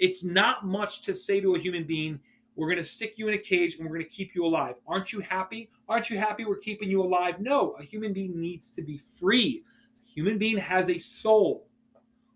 It's 0.00 0.24
not 0.24 0.66
much 0.66 1.02
to 1.02 1.14
say 1.14 1.40
to 1.40 1.54
a 1.54 1.58
human 1.58 1.84
being, 1.84 2.18
we're 2.56 2.66
going 2.66 2.78
to 2.78 2.84
stick 2.84 3.16
you 3.16 3.28
in 3.28 3.34
a 3.34 3.38
cage 3.38 3.76
and 3.76 3.84
we're 3.84 3.94
going 3.94 4.08
to 4.08 4.10
keep 4.10 4.34
you 4.34 4.44
alive. 4.44 4.74
Aren't 4.86 5.12
you 5.12 5.20
happy? 5.20 5.70
Aren't 5.88 6.10
you 6.10 6.18
happy 6.18 6.44
we're 6.44 6.56
keeping 6.56 6.90
you 6.90 7.02
alive? 7.02 7.38
No, 7.38 7.72
a 7.78 7.84
human 7.84 8.12
being 8.12 8.40
needs 8.40 8.70
to 8.72 8.82
be 8.82 8.98
free. 9.18 9.62
A 10.04 10.10
human 10.10 10.38
being 10.38 10.58
has 10.58 10.90
a 10.90 10.98
soul. 10.98 11.66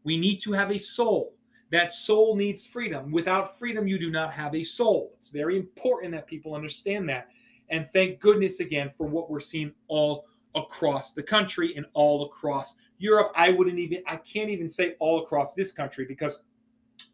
We 0.05 0.17
need 0.19 0.39
to 0.41 0.53
have 0.53 0.71
a 0.71 0.79
soul. 0.79 1.35
That 1.71 1.93
soul 1.93 2.37
needs 2.37 2.65
freedom. 2.65 3.11
Without 3.11 3.59
freedom, 3.59 3.89
you 3.89 3.99
do 3.99 4.11
not 4.11 4.33
have 4.33 4.55
a 4.55 4.63
soul. 4.63 5.13
It's 5.17 5.31
very 5.31 5.57
important 5.57 6.13
that 6.13 6.27
people 6.27 6.55
understand 6.55 7.09
that. 7.09 7.29
And 7.71 7.89
thank 7.89 8.21
goodness 8.21 8.61
again 8.61 8.91
for 8.91 9.07
what 9.07 9.31
we're 9.31 9.41
seeing 9.41 9.73
all 9.89 10.27
across 10.55 11.13
the 11.13 11.23
country 11.23 11.75
and 11.77 11.87
all 11.95 12.27
across 12.27 12.77
Europe. 12.99 13.33
I 13.35 13.51
wouldn't 13.51 13.79
even, 13.79 14.03
I 14.07 14.17
can't 14.17 14.51
even 14.51 14.69
say 14.69 14.95
all 15.01 15.23
across 15.23 15.55
this 15.55 15.73
country 15.73 16.05
because 16.05 16.45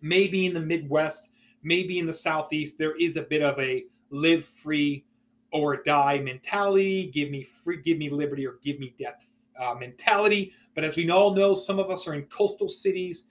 maybe 0.00 0.46
in 0.46 0.54
the 0.54 0.60
Midwest, 0.60 1.30
maybe 1.62 1.98
in 1.98 2.06
the 2.06 2.12
Southeast, 2.12 2.78
there 2.78 2.96
is 2.96 3.16
a 3.16 3.22
bit 3.22 3.42
of 3.42 3.58
a 3.58 3.84
live 4.10 4.44
free 4.44 5.04
or 5.52 5.82
die 5.82 6.18
mentality. 6.18 7.10
Give 7.12 7.30
me 7.30 7.42
free, 7.44 7.80
give 7.82 7.98
me 7.98 8.08
liberty 8.08 8.46
or 8.46 8.58
give 8.62 8.78
me 8.78 8.94
death 8.98 9.26
uh, 9.60 9.74
mentality. 9.74 10.52
But 10.74 10.84
as 10.84 10.96
we 10.96 11.08
all 11.10 11.34
know, 11.34 11.54
some 11.54 11.78
of 11.78 11.90
us 11.90 12.06
are 12.06 12.14
in 12.14 12.22
coastal 12.24 12.68
cities. 12.68 13.26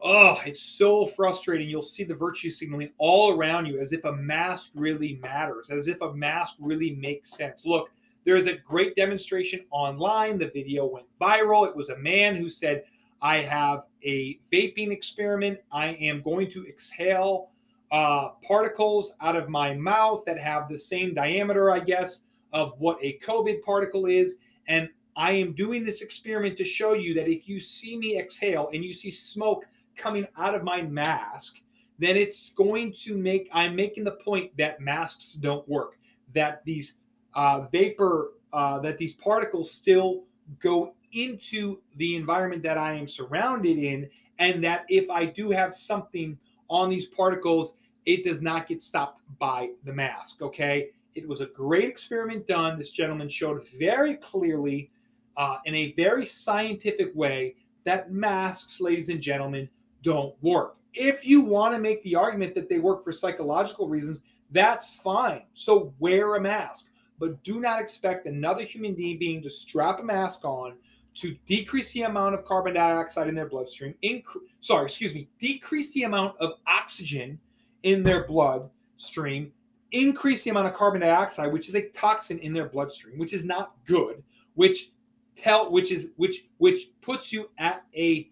Oh, 0.00 0.38
it's 0.44 0.62
so 0.62 1.06
frustrating. 1.06 1.68
You'll 1.68 1.80
see 1.80 2.04
the 2.04 2.14
virtue 2.14 2.50
signaling 2.50 2.90
all 2.98 3.38
around 3.38 3.66
you 3.66 3.78
as 3.78 3.92
if 3.92 4.04
a 4.04 4.12
mask 4.12 4.72
really 4.74 5.18
matters, 5.22 5.70
as 5.70 5.88
if 5.88 6.00
a 6.02 6.12
mask 6.12 6.56
really 6.58 6.96
makes 6.96 7.30
sense. 7.30 7.64
Look, 7.64 7.90
there 8.24 8.36
is 8.36 8.46
a 8.46 8.56
great 8.56 8.96
demonstration 8.96 9.64
online. 9.70 10.38
The 10.38 10.48
video 10.48 10.86
went 10.86 11.06
viral. 11.20 11.66
It 11.66 11.76
was 11.76 11.90
a 11.90 11.98
man 11.98 12.36
who 12.36 12.50
said, 12.50 12.84
I 13.22 13.38
have 13.38 13.84
a 14.04 14.38
vaping 14.52 14.90
experiment. 14.90 15.58
I 15.72 15.88
am 15.88 16.22
going 16.22 16.48
to 16.50 16.66
exhale 16.66 17.50
uh, 17.90 18.30
particles 18.42 19.14
out 19.20 19.36
of 19.36 19.48
my 19.48 19.74
mouth 19.74 20.24
that 20.26 20.38
have 20.38 20.68
the 20.68 20.78
same 20.78 21.14
diameter, 21.14 21.70
I 21.70 21.80
guess, 21.80 22.22
of 22.52 22.74
what 22.78 22.98
a 23.02 23.18
COVID 23.24 23.62
particle 23.62 24.06
is. 24.06 24.36
And 24.68 24.88
I 25.16 25.32
am 25.32 25.52
doing 25.52 25.84
this 25.84 26.02
experiment 26.02 26.56
to 26.58 26.64
show 26.64 26.94
you 26.94 27.14
that 27.14 27.28
if 27.28 27.48
you 27.48 27.60
see 27.60 27.96
me 27.96 28.18
exhale 28.18 28.70
and 28.72 28.84
you 28.84 28.92
see 28.92 29.10
smoke 29.10 29.64
coming 29.96 30.26
out 30.36 30.54
of 30.54 30.64
my 30.64 30.82
mask, 30.82 31.60
then 31.98 32.16
it's 32.16 32.52
going 32.54 32.92
to 32.92 33.16
make, 33.16 33.48
I'm 33.52 33.76
making 33.76 34.04
the 34.04 34.12
point 34.24 34.56
that 34.58 34.80
masks 34.80 35.34
don't 35.34 35.66
work, 35.68 35.96
that 36.32 36.64
these 36.64 36.94
uh, 37.34 37.66
vapor, 37.70 38.32
uh, 38.52 38.80
that 38.80 38.98
these 38.98 39.14
particles 39.14 39.70
still 39.70 40.24
go 40.60 40.94
into 41.12 41.80
the 41.96 42.16
environment 42.16 42.62
that 42.62 42.78
I 42.78 42.94
am 42.94 43.06
surrounded 43.06 43.78
in, 43.78 44.08
and 44.38 44.62
that 44.64 44.84
if 44.88 45.08
I 45.10 45.26
do 45.26 45.50
have 45.50 45.74
something 45.74 46.38
on 46.68 46.90
these 46.90 47.06
particles, 47.06 47.76
it 48.04 48.24
does 48.24 48.42
not 48.42 48.66
get 48.66 48.82
stopped 48.82 49.22
by 49.38 49.70
the 49.84 49.92
mask. 49.92 50.42
Okay. 50.42 50.90
It 51.14 51.28
was 51.28 51.40
a 51.40 51.46
great 51.46 51.88
experiment 51.88 52.46
done. 52.46 52.76
This 52.76 52.90
gentleman 52.90 53.28
showed 53.28 53.62
very 53.78 54.16
clearly, 54.16 54.90
uh, 55.36 55.58
in 55.64 55.74
a 55.74 55.92
very 55.92 56.26
scientific 56.26 57.14
way, 57.14 57.54
that 57.84 58.10
masks, 58.10 58.80
ladies 58.80 59.10
and 59.10 59.20
gentlemen, 59.20 59.68
don't 60.02 60.34
work. 60.42 60.76
If 60.92 61.24
you 61.24 61.40
want 61.40 61.74
to 61.74 61.80
make 61.80 62.02
the 62.02 62.16
argument 62.16 62.54
that 62.56 62.68
they 62.68 62.78
work 62.78 63.04
for 63.04 63.12
psychological 63.12 63.88
reasons, 63.88 64.22
that's 64.50 64.94
fine. 65.00 65.42
So 65.52 65.94
wear 66.00 66.34
a 66.34 66.40
mask, 66.40 66.90
but 67.18 67.42
do 67.42 67.60
not 67.60 67.80
expect 67.80 68.26
another 68.26 68.62
human 68.62 68.94
being 68.94 69.42
to 69.42 69.50
strap 69.50 70.00
a 70.00 70.02
mask 70.02 70.44
on 70.44 70.74
to 71.14 71.36
decrease 71.46 71.92
the 71.92 72.02
amount 72.02 72.34
of 72.34 72.44
carbon 72.44 72.74
dioxide 72.74 73.28
in 73.28 73.34
their 73.34 73.48
bloodstream. 73.48 73.94
Inc- 74.02 74.24
sorry, 74.58 74.84
excuse 74.84 75.14
me, 75.14 75.28
decrease 75.38 75.92
the 75.92 76.02
amount 76.02 76.36
of 76.40 76.54
oxygen 76.66 77.38
in 77.84 78.02
their 78.02 78.26
bloodstream, 78.26 79.52
increase 79.92 80.42
the 80.42 80.50
amount 80.50 80.66
of 80.66 80.74
carbon 80.74 81.00
dioxide, 81.00 81.52
which 81.52 81.68
is 81.68 81.76
a 81.76 81.88
toxin 81.90 82.38
in 82.40 82.52
their 82.52 82.68
bloodstream, 82.68 83.18
which 83.18 83.32
is 83.32 83.44
not 83.44 83.74
good, 83.86 84.22
which 84.54 84.90
tell 85.36 85.70
which 85.70 85.92
is 85.92 86.12
which 86.16 86.46
which 86.58 86.90
puts 87.00 87.32
you 87.32 87.50
at 87.58 87.84
a 87.94 88.30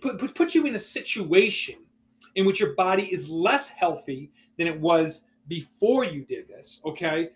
put, 0.00 0.34
puts 0.34 0.54
you 0.54 0.66
in 0.66 0.74
a 0.74 0.78
situation 0.78 1.76
in 2.34 2.46
which 2.46 2.60
your 2.60 2.74
body 2.74 3.04
is 3.04 3.28
less 3.28 3.68
healthy 3.68 4.30
than 4.58 4.66
it 4.66 4.78
was 4.78 5.24
before 5.48 6.04
you 6.04 6.22
did 6.22 6.46
this 6.48 6.80
okay 6.84 7.30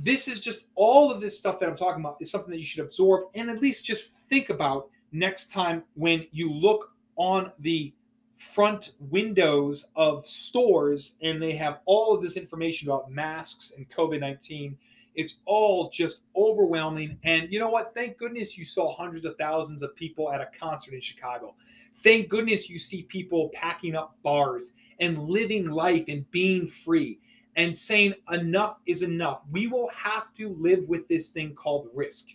this 0.00 0.28
is 0.28 0.40
just 0.40 0.64
all 0.74 1.12
of 1.12 1.20
this 1.20 1.36
stuff 1.36 1.58
that 1.58 1.68
i'm 1.68 1.76
talking 1.76 2.00
about 2.00 2.16
is 2.20 2.30
something 2.30 2.50
that 2.50 2.58
you 2.58 2.64
should 2.64 2.84
absorb 2.84 3.24
and 3.34 3.50
at 3.50 3.60
least 3.60 3.84
just 3.84 4.14
think 4.14 4.48
about 4.48 4.88
next 5.12 5.50
time 5.50 5.82
when 5.94 6.24
you 6.32 6.52
look 6.52 6.92
on 7.16 7.50
the 7.60 7.92
front 8.38 8.92
windows 9.00 9.88
of 9.96 10.26
stores 10.26 11.16
and 11.22 11.42
they 11.42 11.52
have 11.52 11.80
all 11.86 12.14
of 12.14 12.22
this 12.22 12.36
information 12.36 12.88
about 12.88 13.10
masks 13.10 13.72
and 13.76 13.88
COVID 13.90 14.20
19. 14.20 14.78
It's 15.14 15.40
all 15.46 15.90
just 15.90 16.22
overwhelming. 16.36 17.18
And 17.24 17.50
you 17.50 17.58
know 17.58 17.68
what? 17.68 17.92
Thank 17.92 18.16
goodness 18.16 18.56
you 18.56 18.64
saw 18.64 18.94
hundreds 18.94 19.24
of 19.24 19.36
thousands 19.36 19.82
of 19.82 19.94
people 19.96 20.30
at 20.30 20.40
a 20.40 20.48
concert 20.58 20.94
in 20.94 21.00
Chicago. 21.00 21.56
Thank 22.04 22.28
goodness 22.28 22.70
you 22.70 22.78
see 22.78 23.02
people 23.02 23.50
packing 23.52 23.96
up 23.96 24.16
bars 24.22 24.74
and 25.00 25.18
living 25.18 25.68
life 25.68 26.04
and 26.06 26.30
being 26.30 26.68
free 26.68 27.18
and 27.58 27.74
saying 27.74 28.14
enough 28.30 28.78
is 28.86 29.02
enough. 29.02 29.42
We 29.50 29.66
will 29.66 29.90
have 29.92 30.32
to 30.34 30.50
live 30.50 30.88
with 30.88 31.08
this 31.08 31.30
thing 31.30 31.54
called 31.54 31.88
risk. 31.92 32.28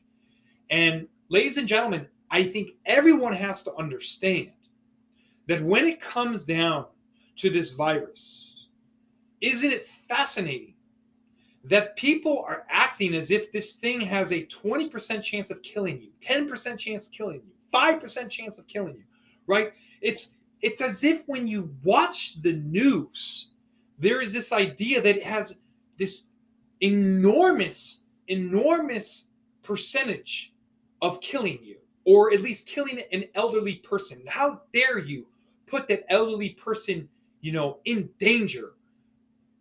And 0.70 1.08
ladies 1.30 1.58
and 1.58 1.68
gentlemen, 1.68 2.08
I 2.30 2.44
think 2.44 2.72
everyone 2.86 3.34
has 3.34 3.64
to 3.64 3.74
understand 3.76 4.52
that 5.48 5.64
when 5.64 5.86
it 5.86 6.02
comes 6.02 6.44
down 6.44 6.88
to 7.38 7.50
this 7.50 7.72
virus, 7.72 8.68
isn't 9.40 9.72
it 9.72 9.86
fascinating 9.86 10.74
that 11.64 11.96
people 11.96 12.44
are 12.46 12.66
acting 12.70 13.14
as 13.14 13.32
if 13.32 13.50
this 13.54 13.76
thing 13.76 14.02
has 14.02 14.34
a 14.34 14.44
20% 14.44 15.24
chance 15.24 15.52
of 15.52 15.62
killing 15.64 16.02
you, 16.02 16.10
10% 16.20 16.78
chance 16.78 17.08
of 17.08 17.14
killing 17.14 17.42
you, 17.46 17.54
5% 17.74 18.30
chance 18.30 18.58
of 18.58 18.68
killing 18.68 18.96
you, 18.96 19.04
right? 19.48 19.72
It's 20.02 20.34
it's 20.62 20.80
as 20.80 21.04
if 21.04 21.24
when 21.28 21.46
you 21.46 21.74
watch 21.84 22.42
the 22.42 22.54
news, 22.54 23.50
there 24.04 24.22
is 24.22 24.34
this 24.34 24.52
idea 24.52 25.02
that 25.02 25.18
it 25.18 25.24
has 25.24 25.58
this 25.98 26.24
enormous, 26.82 28.02
enormous 28.28 29.28
percentage 29.62 30.54
of 31.02 31.22
killing 31.22 31.60
you, 31.62 31.78
or 32.06 32.34
at 32.34 32.42
least 32.42 32.68
killing 32.68 33.02
an 33.12 33.26
elderly 33.36 33.76
person. 33.76 34.22
How 34.28 34.62
dare 34.74 35.00
you 35.00 35.26
put 35.74 35.88
that 35.88 36.06
elderly 36.12 36.50
person, 36.50 37.10
you 37.42 37.52
know, 37.52 37.80
in 37.86 38.08
danger. 38.20 38.74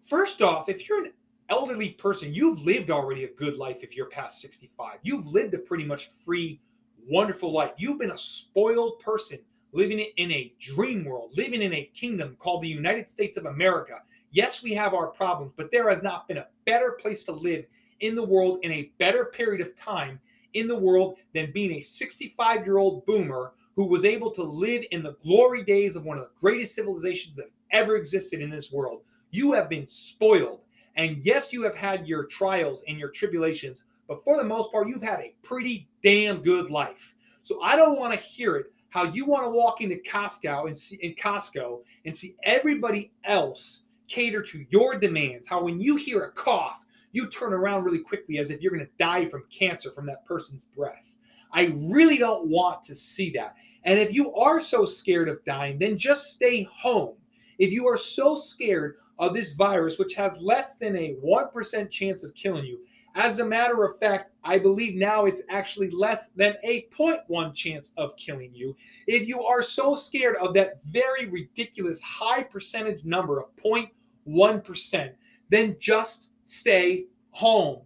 First 0.05 0.43
off, 0.43 0.69
if 0.69 0.87
you're 0.87 1.07
an 1.07 1.13
elderly 1.49 1.91
person, 1.91 2.35
you've 2.35 2.61
lived 2.63 2.91
already 2.91 3.25
a 3.25 3.33
good 3.33 3.57
life 3.57 3.79
if 3.83 3.97
you're 3.97 4.11
past 4.11 4.43
65. 4.43 4.99
You've 5.03 5.27
lived 5.27 5.55
a 5.55 5.59
pretty 5.59 5.85
much 5.85 6.11
free, 6.25 6.61
wonderful 7.09 7.51
life. 7.51 7.73
You've 7.79 7.99
been 7.99 8.11
a 8.11 8.17
spoiled 8.17 8.99
person 9.01 9.39
living 9.73 10.01
in 10.01 10.31
a 10.31 10.53
dream 10.61 11.05
world, 11.07 11.33
living 11.35 11.63
in 11.63 11.73
a 11.73 11.91
kingdom 11.95 12.37
called 12.39 12.63
the 12.63 12.69
United 12.69 13.09
States 13.09 13.39
of 13.39 13.47
America. 13.47 14.03
Yes, 14.33 14.63
we 14.63 14.73
have 14.75 14.95
our 14.95 15.09
problems, 15.09 15.53
but 15.57 15.71
there 15.71 15.91
has 15.91 16.03
not 16.03 16.27
been 16.27 16.39
a 16.39 16.49
better 16.65 16.93
place 17.01 17.23
to 17.25 17.33
live 17.33 17.67
in 18.01 18.15
the 18.15 18.23
world 18.23 18.61
in 18.63 18.73
a 18.73 18.91
better 18.99 19.27
period 19.27 19.61
of 19.61 19.77
time 19.77 20.19
in 20.55 20.67
the 20.67 20.77
world 20.79 21.17
than 21.35 21.53
being 21.53 21.73
a 21.73 21.81
65 21.81 22.67
year 22.67 22.79
old 22.79 23.05
boomer 23.07 23.53
who 23.77 23.85
was 23.85 24.05
able 24.05 24.31
to 24.31 24.43
live 24.43 24.85
in 24.91 25.03
the 25.03 25.17
glory 25.23 25.63
days 25.63 25.97
of 25.97 26.05
one 26.05 26.19
of 26.19 26.25
the 26.25 26.41
greatest 26.41 26.75
civilizations 26.75 27.37
that 27.37 27.51
ever 27.71 27.97
existed 27.97 28.41
in 28.41 28.51
this 28.51 28.73
world. 28.73 29.03
You 29.31 29.53
have 29.53 29.69
been 29.69 29.87
spoiled. 29.87 30.61
And 30.97 31.19
yes, 31.19 31.53
you 31.53 31.63
have 31.63 31.75
had 31.75 32.07
your 32.07 32.25
trials 32.25 32.83
and 32.87 32.99
your 32.99 33.11
tribulations, 33.11 33.85
but 34.09 34.23
for 34.25 34.37
the 34.37 34.45
most 34.45 34.71
part, 34.73 34.89
you've 34.89 35.03
had 35.03 35.21
a 35.21 35.35
pretty 35.43 35.89
damn 36.03 36.43
good 36.43 36.71
life. 36.71 37.15
So 37.43 37.63
I 37.63 37.77
don't 37.77 37.99
want 37.99 38.13
to 38.13 38.21
hear 38.21 38.57
it 38.57 38.67
how 38.91 39.05
you 39.05 39.25
want 39.25 39.45
to 39.45 39.51
walk 39.51 39.81
into 39.81 39.97
Costco 39.97 40.67
and 40.67 40.77
see 40.77 40.97
in 40.97 41.15
Costco 41.15 41.81
and 42.05 42.15
see 42.15 42.37
everybody 42.45 43.11
else 43.25 43.82
cater 44.13 44.43
to 44.43 44.67
your 44.71 44.99
demands. 44.99 45.47
How 45.47 45.63
when 45.63 45.81
you 45.81 45.97
hear 45.97 46.25
a 46.25 46.33
cough, 46.33 46.85
you 47.13 47.29
turn 47.29 47.55
around 47.55 47.85
really 47.85 47.99
quickly 47.99 48.39
as 48.39 48.51
if 48.51 48.61
you're 48.61 48.73
going 48.73 48.85
to 48.85 48.93
die 48.99 49.27
from 49.27 49.45
cancer 49.51 49.91
from 49.91 50.07
that 50.07 50.25
person's 50.27 50.67
breath. 50.77 51.15
I 51.53 51.75
really 51.91 52.19
don't 52.19 52.49
want 52.49 52.83
to 52.85 52.95
see 52.95 53.31
that. 53.31 53.57
And 53.85 53.99
if 53.99 54.13
you 54.13 54.35
are 54.35 54.61
so 54.61 54.85
scared 54.85 55.29
of 55.29 55.45
dying, 55.45 55.79
then 55.79 55.99
just 55.99 56.33
stay 56.33 56.65
home. 56.65 57.15
If 57.59 57.73
you 57.73 57.87
are 57.89 57.97
so 57.97 58.35
scared 58.35 58.97
of 59.19 59.35
this 59.35 59.53
virus, 59.53 59.99
which 59.99 60.15
has 60.15 60.41
less 60.41 60.79
than 60.79 60.97
a 60.97 61.17
1% 61.25 61.91
chance 61.91 62.23
of 62.23 62.35
killing 62.35 62.65
you, 62.65 62.81
as 63.15 63.39
a 63.39 63.45
matter 63.45 63.85
of 63.85 63.99
fact, 63.99 64.31
I 64.43 64.59
believe 64.59 64.95
now 64.95 65.27
it's 65.27 65.43
actually 65.51 65.91
less 65.91 66.29
than 66.29 66.55
a 66.65 66.87
0.1 66.97 67.55
chance 67.55 67.93
of 67.99 68.17
killing 68.17 68.55
you. 68.55 68.75
If 69.07 69.29
you 69.29 69.45
are 69.45 69.61
so 69.61 69.95
scared 69.95 70.37
of 70.37 70.55
that 70.55 70.83
very 70.87 71.27
ridiculous 71.27 72.01
high 72.01 72.43
percentage 72.43 73.05
number 73.05 73.39
of 73.39 73.55
0.1%, 73.57 73.91
then 75.51 75.77
just 75.79 76.31
stay 76.45 77.07
home. 77.31 77.81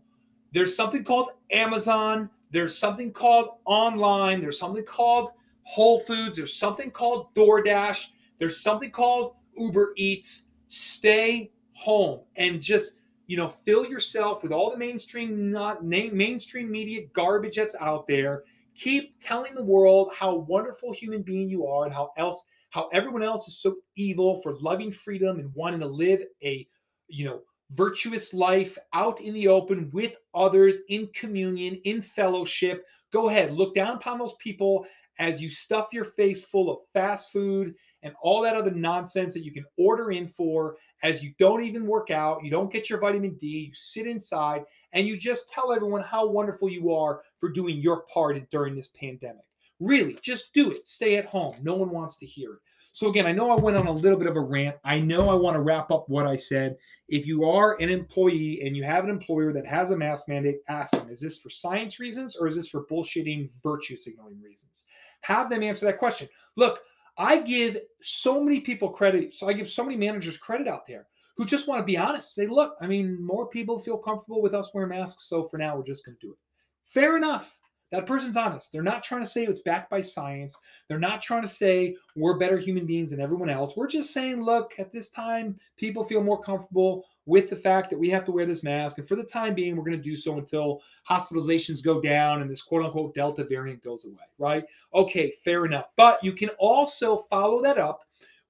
There's 0.52 0.74
something 0.74 1.04
called 1.04 1.30
Amazon. 1.50 2.30
There's 2.50 2.76
something 2.76 3.12
called 3.12 3.58
online. 3.64 4.40
There's 4.40 4.58
something 4.58 4.84
called 4.84 5.30
Whole 5.62 5.98
Foods. 6.00 6.36
There's 6.36 6.54
something 6.54 6.90
called 6.90 7.34
DoorDash. 7.34 8.08
There's 8.38 8.60
something 8.60 8.90
called 8.90 9.34
Uber 9.56 9.92
Eats. 9.96 10.46
Stay 10.68 11.50
home 11.72 12.20
and 12.36 12.60
just 12.60 12.94
you 13.26 13.36
know 13.36 13.48
fill 13.48 13.84
yourself 13.84 14.42
with 14.42 14.50
all 14.52 14.70
the 14.70 14.76
mainstream 14.76 15.50
not 15.50 15.84
mainstream 15.84 16.70
media 16.70 17.02
garbage 17.12 17.56
that's 17.56 17.74
out 17.80 18.06
there. 18.06 18.44
Keep 18.74 19.18
telling 19.20 19.54
the 19.54 19.62
world 19.62 20.10
how 20.16 20.34
wonderful 20.34 20.92
human 20.92 21.22
being 21.22 21.48
you 21.48 21.66
are 21.66 21.84
and 21.84 21.92
how 21.92 22.12
else 22.16 22.46
how 22.70 22.88
everyone 22.92 23.22
else 23.22 23.48
is 23.48 23.60
so 23.60 23.76
evil 23.96 24.40
for 24.42 24.56
loving 24.60 24.92
freedom 24.92 25.38
and 25.38 25.52
wanting 25.54 25.80
to 25.80 25.86
live 25.86 26.22
a 26.42 26.66
you 27.08 27.24
know 27.24 27.40
virtuous 27.70 28.32
life 28.32 28.78
out 28.92 29.20
in 29.20 29.34
the 29.34 29.48
open 29.48 29.90
with 29.92 30.16
others 30.34 30.78
in 30.88 31.08
communion, 31.14 31.80
in 31.84 32.00
fellowship. 32.00 32.84
Go 33.12 33.28
ahead, 33.28 33.52
look 33.52 33.74
down 33.74 33.96
upon 33.96 34.18
those 34.18 34.34
people 34.34 34.86
as 35.18 35.40
you 35.40 35.48
stuff 35.48 35.88
your 35.92 36.04
face 36.04 36.44
full 36.44 36.70
of 36.70 36.78
fast 36.92 37.32
food 37.32 37.74
and 38.02 38.14
all 38.22 38.42
that 38.42 38.54
other 38.56 38.70
nonsense 38.70 39.34
that 39.34 39.44
you 39.44 39.52
can 39.52 39.64
order 39.78 40.10
in 40.10 40.28
for 40.28 40.76
as 41.02 41.22
you 41.22 41.32
don't 41.38 41.62
even 41.62 41.86
work 41.86 42.10
out, 42.10 42.44
you 42.44 42.50
don't 42.50 42.72
get 42.72 42.88
your 42.88 42.98
vitamin 42.98 43.34
D, 43.34 43.46
you 43.68 43.74
sit 43.74 44.06
inside 44.06 44.62
and 44.92 45.06
you 45.06 45.16
just 45.16 45.50
tell 45.50 45.72
everyone 45.72 46.02
how 46.02 46.26
wonderful 46.26 46.70
you 46.70 46.92
are 46.92 47.22
for 47.38 47.50
doing 47.50 47.76
your 47.76 48.02
part 48.12 48.38
during 48.50 48.74
this 48.74 48.88
pandemic. 48.88 49.44
Really, 49.80 50.18
just 50.22 50.52
do 50.52 50.70
it. 50.70 50.88
Stay 50.88 51.16
at 51.16 51.26
home. 51.26 51.56
No 51.62 51.74
one 51.74 51.90
wants 51.90 52.16
to 52.18 52.26
hear 52.26 52.54
it. 52.54 52.60
So, 52.92 53.10
again, 53.10 53.26
I 53.26 53.32
know 53.32 53.50
I 53.50 53.60
went 53.60 53.76
on 53.76 53.86
a 53.86 53.92
little 53.92 54.18
bit 54.18 54.26
of 54.26 54.36
a 54.36 54.40
rant. 54.40 54.76
I 54.82 54.98
know 54.98 55.28
I 55.28 55.34
want 55.34 55.54
to 55.54 55.60
wrap 55.60 55.90
up 55.90 56.08
what 56.08 56.26
I 56.26 56.34
said. 56.34 56.76
If 57.08 57.26
you 57.26 57.44
are 57.44 57.78
an 57.78 57.90
employee 57.90 58.62
and 58.64 58.74
you 58.74 58.84
have 58.84 59.04
an 59.04 59.10
employer 59.10 59.52
that 59.52 59.66
has 59.66 59.90
a 59.90 59.96
mask 59.96 60.28
mandate, 60.28 60.60
ask 60.68 60.92
them 60.92 61.10
is 61.10 61.20
this 61.20 61.38
for 61.38 61.50
science 61.50 62.00
reasons 62.00 62.36
or 62.36 62.46
is 62.46 62.56
this 62.56 62.70
for 62.70 62.86
bullshitting 62.86 63.50
virtue 63.62 63.96
signaling 63.96 64.40
reasons? 64.40 64.84
Have 65.20 65.50
them 65.50 65.62
answer 65.62 65.84
that 65.84 65.98
question. 65.98 66.26
Look, 66.56 66.78
I 67.18 67.40
give 67.40 67.76
so 68.00 68.42
many 68.42 68.60
people 68.60 68.88
credit. 68.88 69.34
So 69.34 69.46
I 69.46 69.52
give 69.52 69.68
so 69.68 69.84
many 69.84 69.96
managers 69.96 70.38
credit 70.38 70.66
out 70.66 70.86
there 70.86 71.06
who 71.36 71.44
just 71.44 71.68
want 71.68 71.80
to 71.80 71.84
be 71.84 71.98
honest. 71.98 72.34
Say, 72.34 72.46
look, 72.46 72.76
I 72.80 72.86
mean, 72.86 73.22
more 73.22 73.46
people 73.46 73.78
feel 73.78 73.98
comfortable 73.98 74.40
with 74.40 74.54
us 74.54 74.72
wearing 74.72 74.90
masks. 74.90 75.28
So 75.28 75.44
for 75.44 75.58
now, 75.58 75.76
we're 75.76 75.84
just 75.84 76.06
going 76.06 76.16
to 76.18 76.26
do 76.26 76.32
it. 76.32 76.38
Fair 76.84 77.16
enough. 77.16 77.58
That 77.92 78.06
person's 78.06 78.36
honest. 78.36 78.72
They're 78.72 78.82
not 78.82 79.04
trying 79.04 79.22
to 79.22 79.30
say 79.30 79.44
it's 79.44 79.62
backed 79.62 79.90
by 79.90 80.00
science. 80.00 80.56
They're 80.88 80.98
not 80.98 81.22
trying 81.22 81.42
to 81.42 81.48
say 81.48 81.96
we're 82.16 82.38
better 82.38 82.58
human 82.58 82.84
beings 82.84 83.10
than 83.10 83.20
everyone 83.20 83.48
else. 83.48 83.76
We're 83.76 83.86
just 83.86 84.12
saying, 84.12 84.42
look, 84.42 84.74
at 84.78 84.92
this 84.92 85.08
time, 85.10 85.56
people 85.76 86.02
feel 86.02 86.22
more 86.22 86.40
comfortable 86.40 87.04
with 87.26 87.48
the 87.48 87.56
fact 87.56 87.90
that 87.90 87.98
we 87.98 88.08
have 88.10 88.24
to 88.24 88.32
wear 88.32 88.44
this 88.44 88.64
mask. 88.64 88.98
And 88.98 89.06
for 89.06 89.14
the 89.14 89.24
time 89.24 89.54
being, 89.54 89.76
we're 89.76 89.84
going 89.84 89.96
to 89.96 90.02
do 90.02 90.16
so 90.16 90.38
until 90.38 90.82
hospitalizations 91.08 91.84
go 91.84 92.00
down 92.00 92.42
and 92.42 92.50
this 92.50 92.62
quote 92.62 92.84
unquote 92.84 93.14
Delta 93.14 93.44
variant 93.44 93.82
goes 93.84 94.04
away, 94.04 94.24
right? 94.38 94.64
Okay, 94.92 95.32
fair 95.44 95.64
enough. 95.64 95.86
But 95.96 96.22
you 96.24 96.32
can 96.32 96.50
also 96.58 97.18
follow 97.30 97.62
that 97.62 97.78
up 97.78 98.00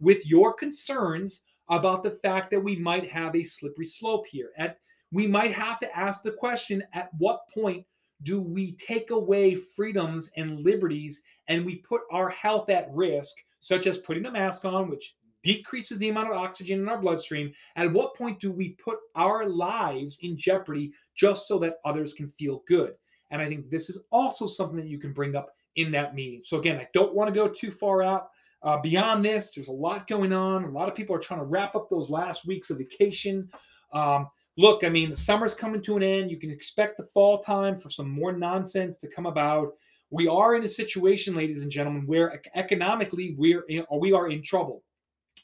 with 0.00 0.26
your 0.26 0.52
concerns 0.54 1.42
about 1.68 2.02
the 2.02 2.10
fact 2.10 2.50
that 2.50 2.60
we 2.60 2.76
might 2.76 3.10
have 3.10 3.34
a 3.34 3.42
slippery 3.42 3.86
slope 3.86 4.26
here. 4.26 4.50
At 4.56 4.78
we 5.12 5.26
might 5.26 5.52
have 5.52 5.78
to 5.80 5.96
ask 5.96 6.22
the 6.22 6.32
question 6.32 6.82
at 6.92 7.10
what 7.18 7.40
point 7.54 7.84
do 8.22 8.40
we 8.40 8.72
take 8.76 9.10
away 9.10 9.54
freedoms 9.54 10.30
and 10.36 10.60
liberties 10.60 11.22
and 11.48 11.64
we 11.64 11.76
put 11.76 12.02
our 12.10 12.28
health 12.30 12.70
at 12.70 12.92
risk, 12.92 13.36
such 13.60 13.86
as 13.86 13.98
putting 13.98 14.26
a 14.26 14.30
mask 14.30 14.64
on, 14.64 14.88
which 14.88 15.14
decreases 15.42 15.98
the 15.98 16.08
amount 16.08 16.30
of 16.30 16.36
oxygen 16.36 16.80
in 16.80 16.88
our 16.88 16.98
bloodstream? 16.98 17.52
At 17.76 17.92
what 17.92 18.16
point 18.16 18.40
do 18.40 18.50
we 18.50 18.70
put 18.70 18.98
our 19.14 19.46
lives 19.48 20.18
in 20.22 20.36
jeopardy 20.36 20.92
just 21.14 21.46
so 21.46 21.58
that 21.60 21.78
others 21.84 22.14
can 22.14 22.28
feel 22.28 22.62
good? 22.66 22.94
And 23.30 23.42
I 23.42 23.48
think 23.48 23.70
this 23.70 23.90
is 23.90 24.04
also 24.10 24.46
something 24.46 24.76
that 24.76 24.88
you 24.88 24.98
can 24.98 25.12
bring 25.12 25.36
up 25.36 25.50
in 25.76 25.90
that 25.92 26.14
meeting. 26.14 26.42
So, 26.44 26.58
again, 26.58 26.78
I 26.78 26.88
don't 26.94 27.14
want 27.14 27.28
to 27.28 27.34
go 27.34 27.48
too 27.48 27.70
far 27.70 28.02
out. 28.02 28.30
Uh, 28.62 28.78
beyond 28.78 29.24
this, 29.24 29.52
there's 29.54 29.68
a 29.68 29.72
lot 29.72 30.06
going 30.06 30.32
on. 30.32 30.64
A 30.64 30.70
lot 30.70 30.88
of 30.88 30.94
people 30.94 31.14
are 31.14 31.20
trying 31.20 31.40
to 31.40 31.46
wrap 31.46 31.74
up 31.74 31.88
those 31.90 32.10
last 32.10 32.46
weeks 32.46 32.70
of 32.70 32.78
vacation. 32.78 33.48
Um, 33.92 34.28
look, 34.56 34.84
I 34.84 34.88
mean, 34.88 35.10
the 35.10 35.16
summer's 35.16 35.54
coming 35.54 35.82
to 35.82 35.96
an 35.96 36.02
end. 36.02 36.30
You 36.30 36.38
can 36.38 36.50
expect 36.50 36.96
the 36.96 37.08
fall 37.14 37.38
time 37.38 37.78
for 37.78 37.90
some 37.90 38.08
more 38.08 38.32
nonsense 38.32 38.96
to 38.98 39.08
come 39.08 39.26
about. 39.26 39.74
We 40.10 40.28
are 40.28 40.54
in 40.54 40.64
a 40.64 40.68
situation, 40.68 41.34
ladies 41.34 41.62
and 41.62 41.70
gentlemen, 41.70 42.06
where 42.06 42.40
economically 42.54 43.34
we're 43.36 43.62
in, 43.62 43.84
we 43.98 44.12
are 44.12 44.28
in 44.28 44.42
trouble. 44.42 44.82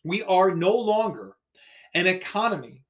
We 0.05 0.23
are 0.23 0.55
no 0.55 0.75
longer 0.75 1.37
an 1.95 2.07
economy 2.07 2.83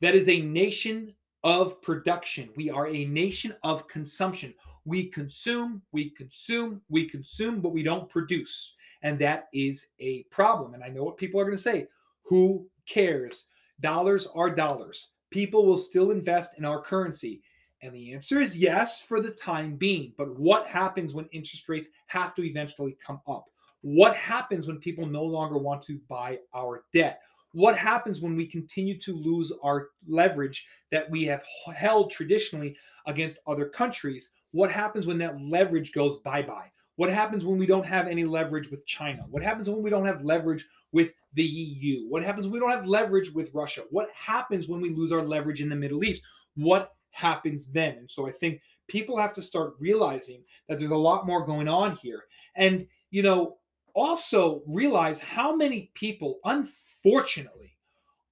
that 0.00 0.14
is 0.14 0.28
a 0.28 0.40
nation 0.40 1.14
of 1.42 1.80
production. 1.82 2.50
We 2.56 2.70
are 2.70 2.88
a 2.88 3.04
nation 3.06 3.54
of 3.62 3.86
consumption. 3.86 4.54
We 4.84 5.06
consume, 5.06 5.82
we 5.92 6.10
consume, 6.10 6.80
we 6.88 7.08
consume, 7.08 7.60
but 7.60 7.72
we 7.72 7.82
don't 7.82 8.08
produce. 8.08 8.76
And 9.02 9.18
that 9.18 9.48
is 9.52 9.88
a 9.98 10.22
problem. 10.24 10.74
And 10.74 10.82
I 10.82 10.88
know 10.88 11.04
what 11.04 11.16
people 11.16 11.40
are 11.40 11.44
going 11.44 11.56
to 11.56 11.62
say. 11.62 11.86
Who 12.24 12.66
cares? 12.86 13.46
Dollars 13.80 14.26
are 14.34 14.50
dollars 14.54 15.12
people 15.30 15.66
will 15.66 15.76
still 15.76 16.10
invest 16.10 16.58
in 16.58 16.64
our 16.64 16.80
currency? 16.80 17.42
And 17.82 17.94
the 17.94 18.12
answer 18.12 18.40
is 18.40 18.56
yes 18.56 19.00
for 19.00 19.20
the 19.20 19.30
time 19.30 19.76
being. 19.76 20.12
But 20.18 20.38
what 20.38 20.66
happens 20.66 21.14
when 21.14 21.26
interest 21.26 21.68
rates 21.68 21.88
have 22.06 22.34
to 22.34 22.44
eventually 22.44 22.96
come 23.04 23.20
up? 23.26 23.46
What 23.82 24.14
happens 24.14 24.66
when 24.66 24.78
people 24.78 25.06
no 25.06 25.24
longer 25.24 25.56
want 25.56 25.82
to 25.82 25.98
buy 26.08 26.40
our 26.52 26.84
debt? 26.92 27.22
What 27.52 27.76
happens 27.76 28.20
when 28.20 28.36
we 28.36 28.46
continue 28.46 28.98
to 28.98 29.16
lose 29.16 29.52
our 29.62 29.88
leverage 30.06 30.68
that 30.90 31.10
we 31.10 31.24
have 31.24 31.42
held 31.74 32.10
traditionally 32.10 32.76
against 33.06 33.38
other 33.46 33.66
countries? 33.66 34.32
What 34.52 34.70
happens 34.70 35.06
when 35.06 35.18
that 35.18 35.40
leverage 35.40 35.92
goes 35.92 36.18
bye 36.18 36.42
bye? 36.42 36.70
What 37.00 37.08
happens 37.08 37.46
when 37.46 37.56
we 37.56 37.64
don't 37.64 37.86
have 37.86 38.08
any 38.08 38.24
leverage 38.26 38.70
with 38.70 38.84
China? 38.84 39.22
What 39.30 39.42
happens 39.42 39.70
when 39.70 39.82
we 39.82 39.88
don't 39.88 40.04
have 40.04 40.22
leverage 40.22 40.66
with 40.92 41.14
the 41.32 41.42
EU? 41.42 42.06
What 42.10 42.22
happens 42.22 42.44
when 42.44 42.52
we 42.52 42.60
don't 42.60 42.68
have 42.68 42.86
leverage 42.86 43.32
with 43.32 43.54
Russia? 43.54 43.84
What 43.88 44.10
happens 44.14 44.68
when 44.68 44.82
we 44.82 44.90
lose 44.90 45.10
our 45.10 45.22
leverage 45.22 45.62
in 45.62 45.70
the 45.70 45.76
Middle 45.76 46.04
East? 46.04 46.22
What 46.56 46.92
happens 47.12 47.72
then? 47.72 47.96
And 47.96 48.10
so 48.10 48.28
I 48.28 48.32
think 48.32 48.60
people 48.86 49.16
have 49.16 49.32
to 49.32 49.40
start 49.40 49.76
realizing 49.78 50.42
that 50.68 50.78
there's 50.78 50.90
a 50.90 50.94
lot 50.94 51.26
more 51.26 51.46
going 51.46 51.68
on 51.68 51.96
here. 51.96 52.24
And, 52.54 52.86
you 53.10 53.22
know, 53.22 53.56
also 53.94 54.60
realize 54.66 55.20
how 55.20 55.56
many 55.56 55.90
people, 55.94 56.38
unfortunately, 56.44 57.78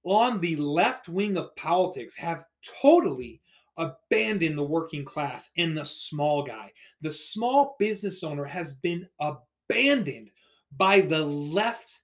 on 0.03 0.39
the 0.41 0.57
left 0.57 1.09
wing 1.09 1.37
of 1.37 1.55
politics 1.55 2.13
have 2.17 2.45
totally 2.83 3.41
abandon 3.79 4.55
the 4.55 4.63
working 4.63 5.03
class 5.03 5.49
and 5.57 5.75
the 5.75 5.85
small 5.85 6.43
guy. 6.43 6.71
The 7.01 7.11
small 7.11 7.75
business 7.79 8.23
owner 8.23 8.43
has 8.43 8.75
been 8.75 9.07
abandoned 9.19 10.29
by 10.77 11.01
the 11.01 11.25
left 11.25 11.99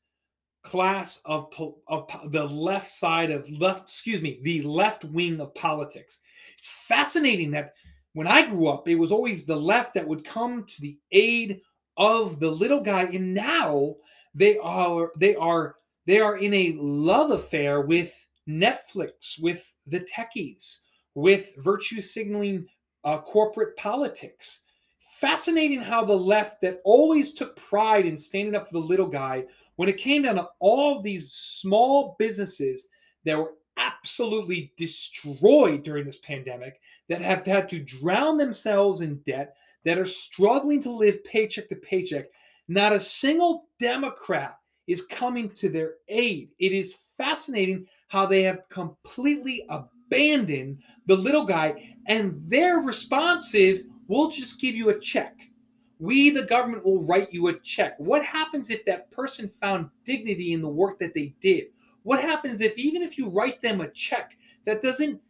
class 0.63 1.21
of, 1.26 1.54
of 1.88 2.32
the 2.32 2.45
left 2.45 2.91
side 2.91 3.30
of 3.30 3.47
left, 3.60 3.84
excuse 3.84 4.21
me, 4.21 4.39
the 4.41 4.63
left 4.63 5.06
wing 5.06 5.39
of 5.39 5.54
politics. 5.54 6.21
It's 6.58 6.69
fascinating 6.69 7.52
that 7.52 7.73
when 8.13 8.28
I 8.28 8.47
grew 8.47 8.69
up, 8.69 8.88
it 8.88 8.95
was 8.95 9.12
always 9.12 9.45
the 9.45 9.56
left 9.56 9.93
that 9.93 10.08
would 10.08 10.23
come 10.23 10.63
to 10.63 10.82
the 10.82 10.97
aid 11.12 11.62
of 11.97 12.39
the 12.39 12.50
little 12.50 12.82
guy, 12.82 13.04
and 13.04 13.34
now 13.34 13.95
they 14.34 14.58
are 14.60 15.12
they 15.17 15.36
are 15.36 15.76
they 16.06 16.19
are 16.19 16.38
in 16.38 16.54
a 16.54 16.76
love 16.78 17.32
affair 17.32 17.82
with 17.82 18.13
Netflix, 18.47 19.41
with 19.41 19.73
the 19.88 20.00
techies, 20.00 20.80
with 21.15 21.54
virtue 21.58 22.01
signaling 22.01 22.67
uh, 23.04 23.19
corporate 23.19 23.75
politics. 23.78 24.63
Fascinating 25.19 25.82
how 25.82 26.04
the 26.04 26.15
left, 26.15 26.62
that 26.62 26.82
always 26.84 27.34
took 27.34 27.56
pride 27.56 28.06
in 28.06 28.17
standing 28.17 28.54
up 28.54 28.67
for 28.67 28.73
the 28.73 28.80
little 28.80 29.08
guy, 29.08 29.45
when 29.78 29.89
it 29.89 29.97
came 29.97 30.23
down 30.23 30.36
to 30.36 30.47
all 30.60 31.01
these 31.01 31.32
small 31.32 32.15
businesses 32.19 32.89
that 33.23 33.38
were 33.38 33.54
absolutely 33.78 34.71
destroyed 34.78 35.84
during 35.84 36.06
this 36.06 36.19
pandemic, 36.19 36.80
that 37.10 37.21
have 37.21 37.45
had 37.45 37.67
to 37.69 37.80
drown 37.80 38.38
themselves 38.38 39.01
in 39.01 39.15
debt, 39.25 39.56
that 39.84 39.97
are 39.97 40.06
struggling 40.06 40.82
to 40.82 40.91
live 40.91 41.23
paycheck 41.23 41.69
to 41.69 41.75
paycheck, 41.75 42.25
not 42.67 42.93
a 42.93 42.99
single 42.99 43.67
Democrat 43.80 44.58
is 44.88 45.06
coming 45.06 45.49
to 45.51 45.69
their 45.69 45.95
aid. 46.08 46.49
It 46.60 46.73
is 46.73 46.97
fascinating 47.17 47.86
how 48.08 48.25
they 48.25 48.43
have 48.43 48.67
completely 48.69 49.65
abandon 50.08 50.80
the 51.06 51.15
little 51.15 51.46
guy. 51.46 51.96
And 52.08 52.41
their 52.48 52.78
response 52.78 53.56
is, 53.56 53.89
we'll 54.08 54.30
just 54.30 54.60
give 54.60 54.76
you 54.76 54.89
a 54.89 55.00
check. 55.00 55.38
We, 56.00 56.30
the 56.30 56.44
government, 56.44 56.86
will 56.86 57.06
write 57.06 57.32
you 57.32 57.48
a 57.48 57.60
check. 57.60 57.96
What 58.00 58.24
happens 58.24 58.70
if 58.70 58.84
that 58.86 59.12
person 59.12 59.50
found 59.62 59.89
dignity 60.04 60.54
in 60.54 60.62
the 60.62 60.68
work 60.68 61.00
that 61.00 61.13
they 61.13 61.34
did? 61.41 61.68
What 62.04 62.22
happens 62.22 62.62
if 62.62 62.78
even 62.78 63.02
if 63.02 63.18
you 63.18 63.30
write 63.30 63.62
them 63.62 63.82
a 63.82 63.89
check, 63.89 64.38
that 64.65 64.82
doesn't 64.82 65.22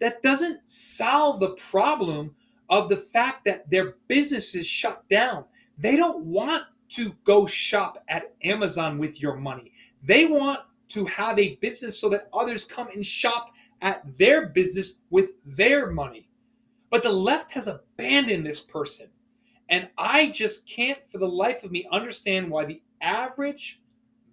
that 0.00 0.22
doesn't 0.22 0.60
solve 0.68 1.40
the 1.40 1.50
problem 1.50 2.34
of 2.68 2.88
the 2.88 2.96
fact 2.96 3.44
that 3.44 3.70
their 3.70 3.94
business 4.08 4.54
is 4.54 4.66
shut 4.66 5.08
down. 5.08 5.44
They 5.78 5.96
don't 5.96 6.24
want 6.24 6.64
to 6.90 7.14
go 7.24 7.46
shop 7.46 8.02
at 8.08 8.34
Amazon 8.42 8.98
with 8.98 9.20
your 9.20 9.36
money. 9.36 9.72
They 10.02 10.26
want 10.26 10.60
to 10.88 11.04
have 11.06 11.38
a 11.38 11.56
business 11.56 11.98
so 11.98 12.08
that 12.10 12.28
others 12.32 12.64
come 12.64 12.88
and 12.88 13.04
shop 13.04 13.53
at 13.84 14.18
their 14.18 14.48
business 14.48 15.00
with 15.10 15.32
their 15.44 15.90
money. 15.90 16.28
But 16.90 17.02
the 17.02 17.12
left 17.12 17.52
has 17.52 17.68
abandoned 17.68 18.44
this 18.44 18.60
person. 18.60 19.10
And 19.68 19.90
I 19.98 20.30
just 20.30 20.66
can't, 20.66 20.98
for 21.12 21.18
the 21.18 21.28
life 21.28 21.62
of 21.64 21.70
me, 21.70 21.86
understand 21.92 22.50
why 22.50 22.64
the 22.64 22.82
average, 23.02 23.82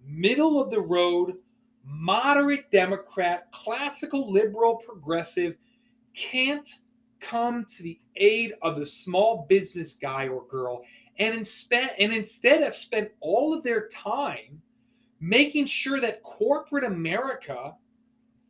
middle 0.07 0.61
of 0.61 0.71
the 0.71 0.79
road, 0.79 1.35
moderate 1.83 2.71
Democrat, 2.71 3.51
classical 3.51 4.31
liberal 4.31 4.75
progressive 4.77 5.57
can't 6.13 6.69
come 7.19 7.65
to 7.65 7.83
the 7.83 7.99
aid 8.15 8.53
of 8.61 8.79
the 8.79 8.85
small 8.85 9.45
business 9.49 9.93
guy 9.93 10.27
or 10.27 10.45
girl 10.47 10.81
and, 11.19 11.35
inspe- 11.35 11.91
and 11.99 12.13
instead 12.13 12.63
have 12.63 12.75
spent 12.75 13.11
all 13.19 13.53
of 13.53 13.63
their 13.63 13.87
time 13.89 14.61
making 15.19 15.65
sure 15.65 15.99
that 15.99 16.23
corporate 16.23 16.83
America 16.83 17.75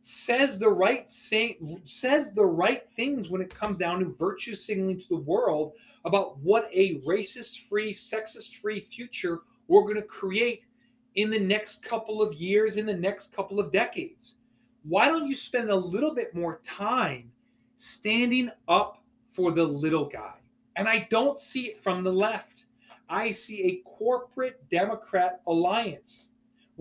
says 0.01 0.57
the 0.57 0.69
right 0.69 1.09
say, 1.09 1.57
says 1.83 2.33
the 2.33 2.45
right 2.45 2.87
things 2.95 3.29
when 3.29 3.41
it 3.41 3.53
comes 3.53 3.77
down 3.77 3.99
to 3.99 4.15
virtue 4.17 4.55
signaling 4.55 4.99
to 4.99 5.07
the 5.09 5.15
world 5.15 5.73
about 6.05 6.37
what 6.39 6.69
a 6.73 6.99
racist 7.01 7.61
free 7.67 7.91
sexist 7.91 8.55
free 8.55 8.79
future 8.79 9.41
we're 9.67 9.83
going 9.83 9.95
to 9.95 10.01
create 10.01 10.65
in 11.15 11.29
the 11.29 11.39
next 11.39 11.83
couple 11.83 12.21
of 12.21 12.33
years 12.33 12.77
in 12.77 12.85
the 12.85 12.93
next 12.93 13.35
couple 13.35 13.59
of 13.59 13.71
decades. 13.71 14.37
Why 14.83 15.07
don't 15.07 15.27
you 15.27 15.35
spend 15.35 15.69
a 15.69 15.75
little 15.75 16.15
bit 16.15 16.33
more 16.33 16.59
time 16.63 17.31
standing 17.75 18.49
up 18.67 19.03
for 19.27 19.51
the 19.51 19.63
little 19.63 20.05
guy? 20.05 20.35
And 20.77 20.87
i 20.87 21.07
don't 21.11 21.37
see 21.37 21.67
it 21.67 21.77
from 21.77 22.03
the 22.03 22.11
left. 22.11 22.65
I 23.09 23.31
see 23.31 23.63
a 23.63 23.89
corporate 23.89 24.67
democrat 24.69 25.41
alliance 25.45 26.31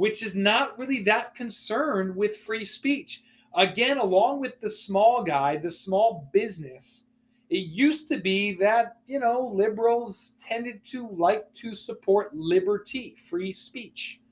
which 0.01 0.23
is 0.23 0.35
not 0.35 0.79
really 0.79 1.03
that 1.03 1.35
concerned 1.35 2.17
with 2.17 2.39
free 2.39 2.65
speech. 2.65 3.23
Again, 3.55 3.99
along 3.99 4.41
with 4.41 4.59
the 4.59 4.71
small 4.71 5.23
guy, 5.23 5.59
the 5.59 5.71
small 5.71 6.31
business, 6.33 7.09
it 7.51 7.67
used 7.67 8.09
to 8.09 8.17
be 8.17 8.55
that, 8.55 8.97
you 9.07 9.21
know, 9.21 9.53
liberals 9.55 10.37
tended 10.41 10.83
to 10.85 11.07
like 11.11 11.53
to 11.53 11.75
support 11.75 12.35
liberty, 12.35 13.15
free 13.23 13.53
speech. 13.53 14.23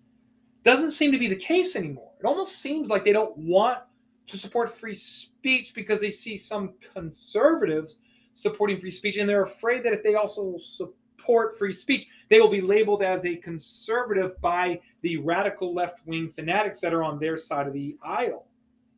Doesn't 0.64 0.92
seem 0.92 1.12
to 1.12 1.18
be 1.18 1.28
the 1.28 1.37
case 1.37 1.76
anymore. 1.76 2.12
It 2.18 2.24
almost 2.24 2.62
seems 2.62 2.88
like 2.88 3.04
they 3.04 3.12
don't 3.12 3.37
want 3.37 3.81
to 4.24 4.38
support 4.38 4.70
free 4.70 4.94
speech 4.94 5.74
because 5.74 6.00
they 6.00 6.11
see 6.11 6.38
some 6.38 6.72
conservatives 6.94 8.00
supporting 8.33 8.78
free 8.78 8.90
speech, 8.90 9.18
and 9.18 9.28
they're 9.28 9.42
afraid 9.42 9.83
that 9.85 9.92
if 9.92 10.02
they 10.02 10.14
also 10.14 10.57
support 10.57 10.94
free 11.18 11.72
speech, 11.72 12.09
they 12.28 12.40
will 12.40 12.48
be 12.48 12.61
labeled 12.61 13.02
as 13.02 13.24
a 13.24 13.37
conservative 13.37 14.40
by 14.40 14.81
the 15.02 15.16
radical 15.18 15.74
left 15.74 16.07
wing 16.07 16.33
fanatics 16.35 16.81
that 16.81 16.94
are 16.94 17.04
on 17.04 17.18
their 17.18 17.37
side 17.37 17.66
of 17.66 17.72
the 17.72 17.96
aisle. 18.02 18.46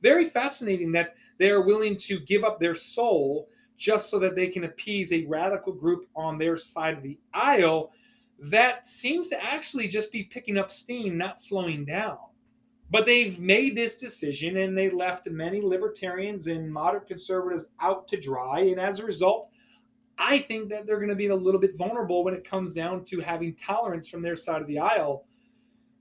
Very 0.03 0.29
fascinating 0.29 0.93
that 0.93 1.15
they 1.39 1.51
are 1.51 1.63
willing 1.63 1.97
to 1.97 2.21
give 2.21 2.45
up 2.45 2.61
their 2.61 2.75
soul 2.75 3.49
just 3.77 4.11
so 4.11 4.19
that 4.19 4.37
they 4.37 4.49
can 4.49 4.65
appease 4.65 5.13
a 5.13 5.25
radical 5.27 5.73
group 5.73 6.07
on 6.15 6.39
their 6.39 6.57
side 6.57 6.97
of 6.97 7.03
the 7.03 7.19
aisle 7.33 7.91
that 8.41 8.87
seems 8.87 9.29
to 9.29 9.43
actually 9.43 9.87
just 9.87 10.11
be 10.11 10.25
picking 10.25 10.57
up 10.57 10.73
steam, 10.73 11.19
not 11.19 11.41
slowing 11.41 11.85
down. 11.85 12.19
But 12.91 13.07
they've 13.07 13.39
made 13.39 13.77
this 13.77 13.97
decision 13.97 14.59
and 14.59 14.77
they 14.77 14.91
left 14.91 15.31
many 15.31 15.61
libertarians 15.61 16.49
and 16.49 16.73
moderate 16.73 17.07
conservatives 17.07 17.69
out 17.81 18.09
to 18.09 18.21
dry. 18.21 18.61
And 18.61 18.81
as 18.81 18.99
a 18.99 19.07
result, 19.07 19.51
I 20.21 20.39
think 20.39 20.69
that 20.69 20.87
they're 20.87 20.99
going 20.99 21.09
to 21.09 21.15
be 21.15 21.29
a 21.29 21.37
little 21.37 21.61
bit 21.61 21.77
vulnerable 21.77 22.23
when 22.23 22.35
it 22.35 22.49
comes 22.49 22.75
down 22.75 23.05
to 23.07 23.21
having 23.21 23.55
tolerance 23.55 24.09
from 24.09 24.23
their 24.23 24.37
side 24.37 24.61
of 24.61 24.69
the 24.69 24.79
aisle. 24.79 25.25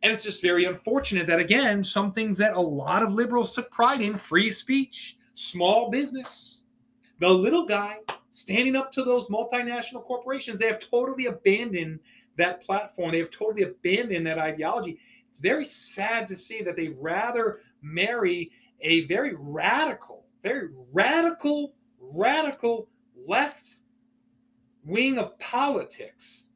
And 0.03 0.13
it's 0.13 0.23
just 0.23 0.41
very 0.41 0.65
unfortunate 0.65 1.27
that, 1.27 1.39
again, 1.39 1.83
some 1.83 2.11
things 2.11 2.37
that 2.37 2.53
a 2.53 2.61
lot 2.61 3.03
of 3.03 3.13
liberals 3.13 3.53
took 3.53 3.71
pride 3.71 4.01
in 4.01 4.17
free 4.17 4.49
speech, 4.49 5.17
small 5.33 5.89
business, 5.89 6.63
the 7.19 7.29
little 7.29 7.65
guy 7.65 7.97
standing 8.31 8.75
up 8.75 8.91
to 8.91 9.03
those 9.03 9.27
multinational 9.27 10.03
corporations, 10.03 10.59
they 10.59 10.67
have 10.67 10.79
totally 10.79 11.25
abandoned 11.25 11.99
that 12.37 12.61
platform. 12.61 13.11
They 13.11 13.19
have 13.19 13.31
totally 13.31 13.63
abandoned 13.63 14.27
that 14.27 14.37
ideology 14.37 14.99
it's 15.29 15.39
very 15.39 15.65
sad 15.65 16.27
to 16.27 16.35
see 16.35 16.61
that 16.63 16.75
they'd 16.75 16.97
rather 16.99 17.61
marry 17.81 18.51
a 18.81 19.05
very 19.05 19.35
radical, 19.37 20.25
very 20.43 20.69
radical, 20.91 21.73
radical 21.99 22.87
left 23.27 23.77
wing 24.89 25.17
of 25.17 25.37
politics 25.39 26.47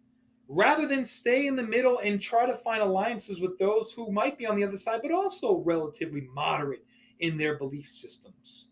rather 0.47 0.87
than 0.87 1.05
stay 1.05 1.47
in 1.47 1.55
the 1.55 1.63
middle 1.63 1.99
and 1.99 2.21
try 2.21 2.45
to 2.45 2.55
find 2.55 2.81
alliances 2.81 3.39
with 3.39 3.57
those 3.57 3.93
who 3.93 4.11
might 4.11 4.37
be 4.37 4.45
on 4.45 4.55
the 4.55 4.63
other 4.63 4.77
side, 4.77 4.99
but 5.01 5.11
also 5.11 5.57
relatively 5.65 6.27
moderate 6.33 6.85
in 7.19 7.37
their 7.37 7.57
belief 7.57 7.87
systems. 7.87 8.71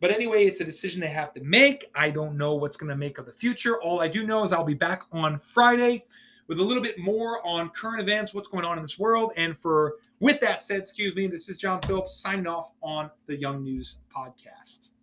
But 0.00 0.10
anyway, 0.10 0.44
it's 0.44 0.60
a 0.60 0.64
decision 0.64 1.00
they 1.00 1.08
have 1.08 1.32
to 1.34 1.42
make. 1.42 1.86
I 1.94 2.10
don't 2.10 2.36
know 2.36 2.56
what's 2.56 2.76
going 2.76 2.90
to 2.90 2.96
make 2.96 3.18
of 3.18 3.26
the 3.26 3.32
future. 3.32 3.80
All 3.80 4.00
I 4.00 4.08
do 4.08 4.26
know 4.26 4.44
is 4.44 4.52
I'll 4.52 4.64
be 4.64 4.74
back 4.74 5.04
on 5.12 5.38
Friday 5.38 6.04
with 6.46 6.58
a 6.58 6.62
little 6.62 6.82
bit 6.82 6.98
more 6.98 7.46
on 7.46 7.70
current 7.70 8.00
events, 8.00 8.34
what's 8.34 8.48
going 8.48 8.64
on 8.64 8.76
in 8.76 8.82
this 8.82 8.98
world. 8.98 9.32
And 9.36 9.56
for 9.58 9.96
with 10.20 10.40
that 10.40 10.62
said, 10.62 10.80
excuse 10.80 11.14
me, 11.14 11.26
this 11.26 11.48
is 11.48 11.56
John 11.56 11.80
Phillips 11.82 12.16
signing 12.16 12.46
off 12.46 12.72
on 12.82 13.10
the 13.26 13.36
Young 13.36 13.62
News 13.62 14.00
Podcast. 14.14 14.93